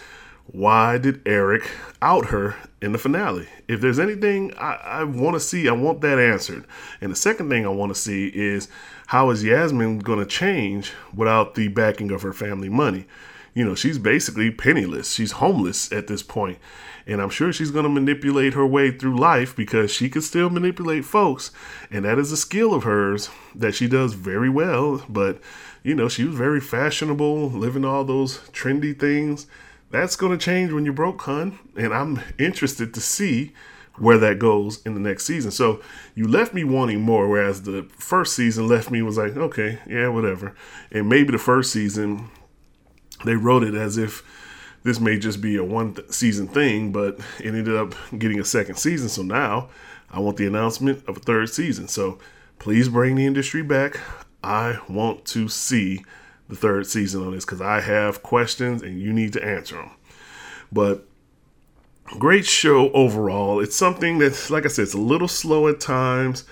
why 0.47 0.97
did 0.97 1.21
Eric 1.25 1.69
out 2.01 2.27
her 2.27 2.55
in 2.81 2.91
the 2.91 2.97
finale? 2.97 3.47
If 3.67 3.81
there's 3.81 3.99
anything 3.99 4.53
I, 4.57 4.73
I 4.73 5.03
want 5.03 5.35
to 5.35 5.39
see, 5.39 5.69
I 5.69 5.71
want 5.71 6.01
that 6.01 6.19
answered. 6.19 6.65
And 7.01 7.11
the 7.11 7.15
second 7.15 7.49
thing 7.49 7.65
I 7.65 7.69
want 7.69 7.93
to 7.93 7.99
see 7.99 8.27
is 8.27 8.67
how 9.07 9.29
is 9.29 9.43
Yasmin 9.43 9.99
going 9.99 10.19
to 10.19 10.25
change 10.25 10.91
without 11.13 11.55
the 11.55 11.69
backing 11.69 12.11
of 12.11 12.21
her 12.21 12.33
family 12.33 12.69
money? 12.69 13.05
You 13.53 13.65
know, 13.65 13.75
she's 13.75 13.99
basically 13.99 14.49
penniless. 14.49 15.13
She's 15.13 15.33
homeless 15.33 15.91
at 15.91 16.07
this 16.07 16.23
point. 16.23 16.57
And 17.05 17.21
I'm 17.21 17.29
sure 17.29 17.51
she's 17.51 17.71
going 17.71 17.83
to 17.83 17.89
manipulate 17.89 18.53
her 18.53 18.65
way 18.65 18.91
through 18.91 19.17
life 19.17 19.55
because 19.55 19.91
she 19.91 20.09
can 20.09 20.21
still 20.21 20.49
manipulate 20.49 21.05
folks. 21.05 21.51
And 21.91 22.05
that 22.05 22.17
is 22.17 22.31
a 22.31 22.37
skill 22.37 22.73
of 22.73 22.83
hers 22.83 23.29
that 23.53 23.75
she 23.75 23.87
does 23.87 24.13
very 24.13 24.49
well. 24.49 25.03
But, 25.09 25.39
you 25.83 25.95
know, 25.95 26.07
she 26.07 26.23
was 26.23 26.35
very 26.35 26.61
fashionable, 26.61 27.49
living 27.49 27.85
all 27.85 28.03
those 28.03 28.39
trendy 28.49 28.97
things. 28.97 29.47
That's 29.91 30.15
going 30.15 30.37
to 30.37 30.43
change 30.43 30.71
when 30.71 30.85
you're 30.85 30.93
broke, 30.93 31.21
hun. 31.21 31.59
And 31.75 31.93
I'm 31.93 32.21
interested 32.39 32.93
to 32.93 33.01
see 33.01 33.51
where 33.97 34.17
that 34.17 34.39
goes 34.39 34.81
in 34.85 34.95
the 34.95 34.99
next 34.99 35.25
season. 35.25 35.51
So 35.51 35.81
you 36.15 36.27
left 36.27 36.53
me 36.53 36.63
wanting 36.63 37.01
more, 37.01 37.27
whereas 37.27 37.61
the 37.61 37.87
first 37.97 38.35
season 38.35 38.67
left 38.67 38.89
me 38.89 39.03
was 39.03 39.17
like, 39.17 39.37
okay, 39.37 39.79
yeah, 39.87 40.07
whatever. 40.07 40.55
And 40.91 41.07
maybe 41.09 41.31
the 41.31 41.37
first 41.37 41.71
season 41.71 42.31
they 43.23 43.35
wrote 43.35 43.63
it 43.63 43.75
as 43.75 43.97
if 43.97 44.23
this 44.83 44.99
may 44.99 45.17
just 45.17 45.41
be 45.41 45.55
a 45.55 45.63
one 45.63 45.93
th- 45.93 46.11
season 46.11 46.47
thing, 46.47 46.91
but 46.91 47.19
it 47.39 47.47
ended 47.47 47.75
up 47.75 47.95
getting 48.17 48.39
a 48.39 48.45
second 48.45 48.75
season. 48.75 49.09
So 49.09 49.21
now 49.21 49.69
I 50.11 50.19
want 50.19 50.37
the 50.37 50.45
announcement 50.45 51.07
of 51.07 51.17
a 51.17 51.19
third 51.21 51.49
season. 51.49 51.87
So 51.87 52.19
please 52.59 52.89
bring 52.89 53.15
the 53.15 53.25
industry 53.25 53.63
back. 53.63 53.99
I 54.43 54.79
want 54.89 55.25
to 55.25 55.47
see 55.47 56.03
the 56.49 56.55
third 56.55 56.85
season 56.85 57.25
on 57.25 57.33
this 57.33 57.45
because 57.45 57.61
I 57.61 57.79
have 57.81 58.21
questions 58.21 58.81
and 58.81 59.01
you 59.01 59.13
need 59.13 59.33
to 59.33 59.43
answer 59.43 59.75
them. 59.75 59.91
But 60.71 61.07
great 62.05 62.45
show 62.45 62.91
overall. 62.91 63.59
It's 63.61 63.75
something 63.75 64.19
that's, 64.19 64.49
like 64.49 64.65
I 64.65 64.67
said, 64.67 64.83
it's 64.83 64.93
a 64.93 64.97
little 64.97 65.27
slow 65.29 65.67
at 65.67 65.79
times, 65.79 66.43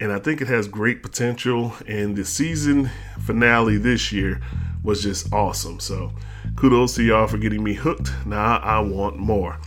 and 0.00 0.12
I 0.12 0.18
think 0.18 0.40
it 0.40 0.48
has 0.48 0.66
great 0.66 1.02
potential. 1.02 1.74
And 1.86 2.16
the 2.16 2.24
season 2.24 2.90
finale 3.20 3.78
this 3.78 4.12
year 4.12 4.42
was 4.86 5.02
just 5.02 5.32
awesome. 5.32 5.80
So 5.80 6.12
kudos 6.54 6.94
to 6.94 7.02
y'all 7.02 7.26
for 7.26 7.38
getting 7.38 7.62
me 7.62 7.74
hooked. 7.74 8.10
Now 8.24 8.58
I 8.58 8.78
want 8.78 9.18
more. 9.18 9.58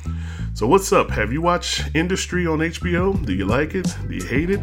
So 0.53 0.65
what's 0.65 0.91
up? 0.91 1.09
Have 1.11 1.31
you 1.31 1.41
watched 1.41 1.93
Industry 1.93 2.47
on 2.47 2.59
HBO? 2.59 3.23
Do 3.25 3.33
you 3.33 3.45
like 3.45 3.75
it? 3.75 3.87
Do 4.07 4.15
you 4.15 4.23
hate 4.23 4.49
it? 4.49 4.61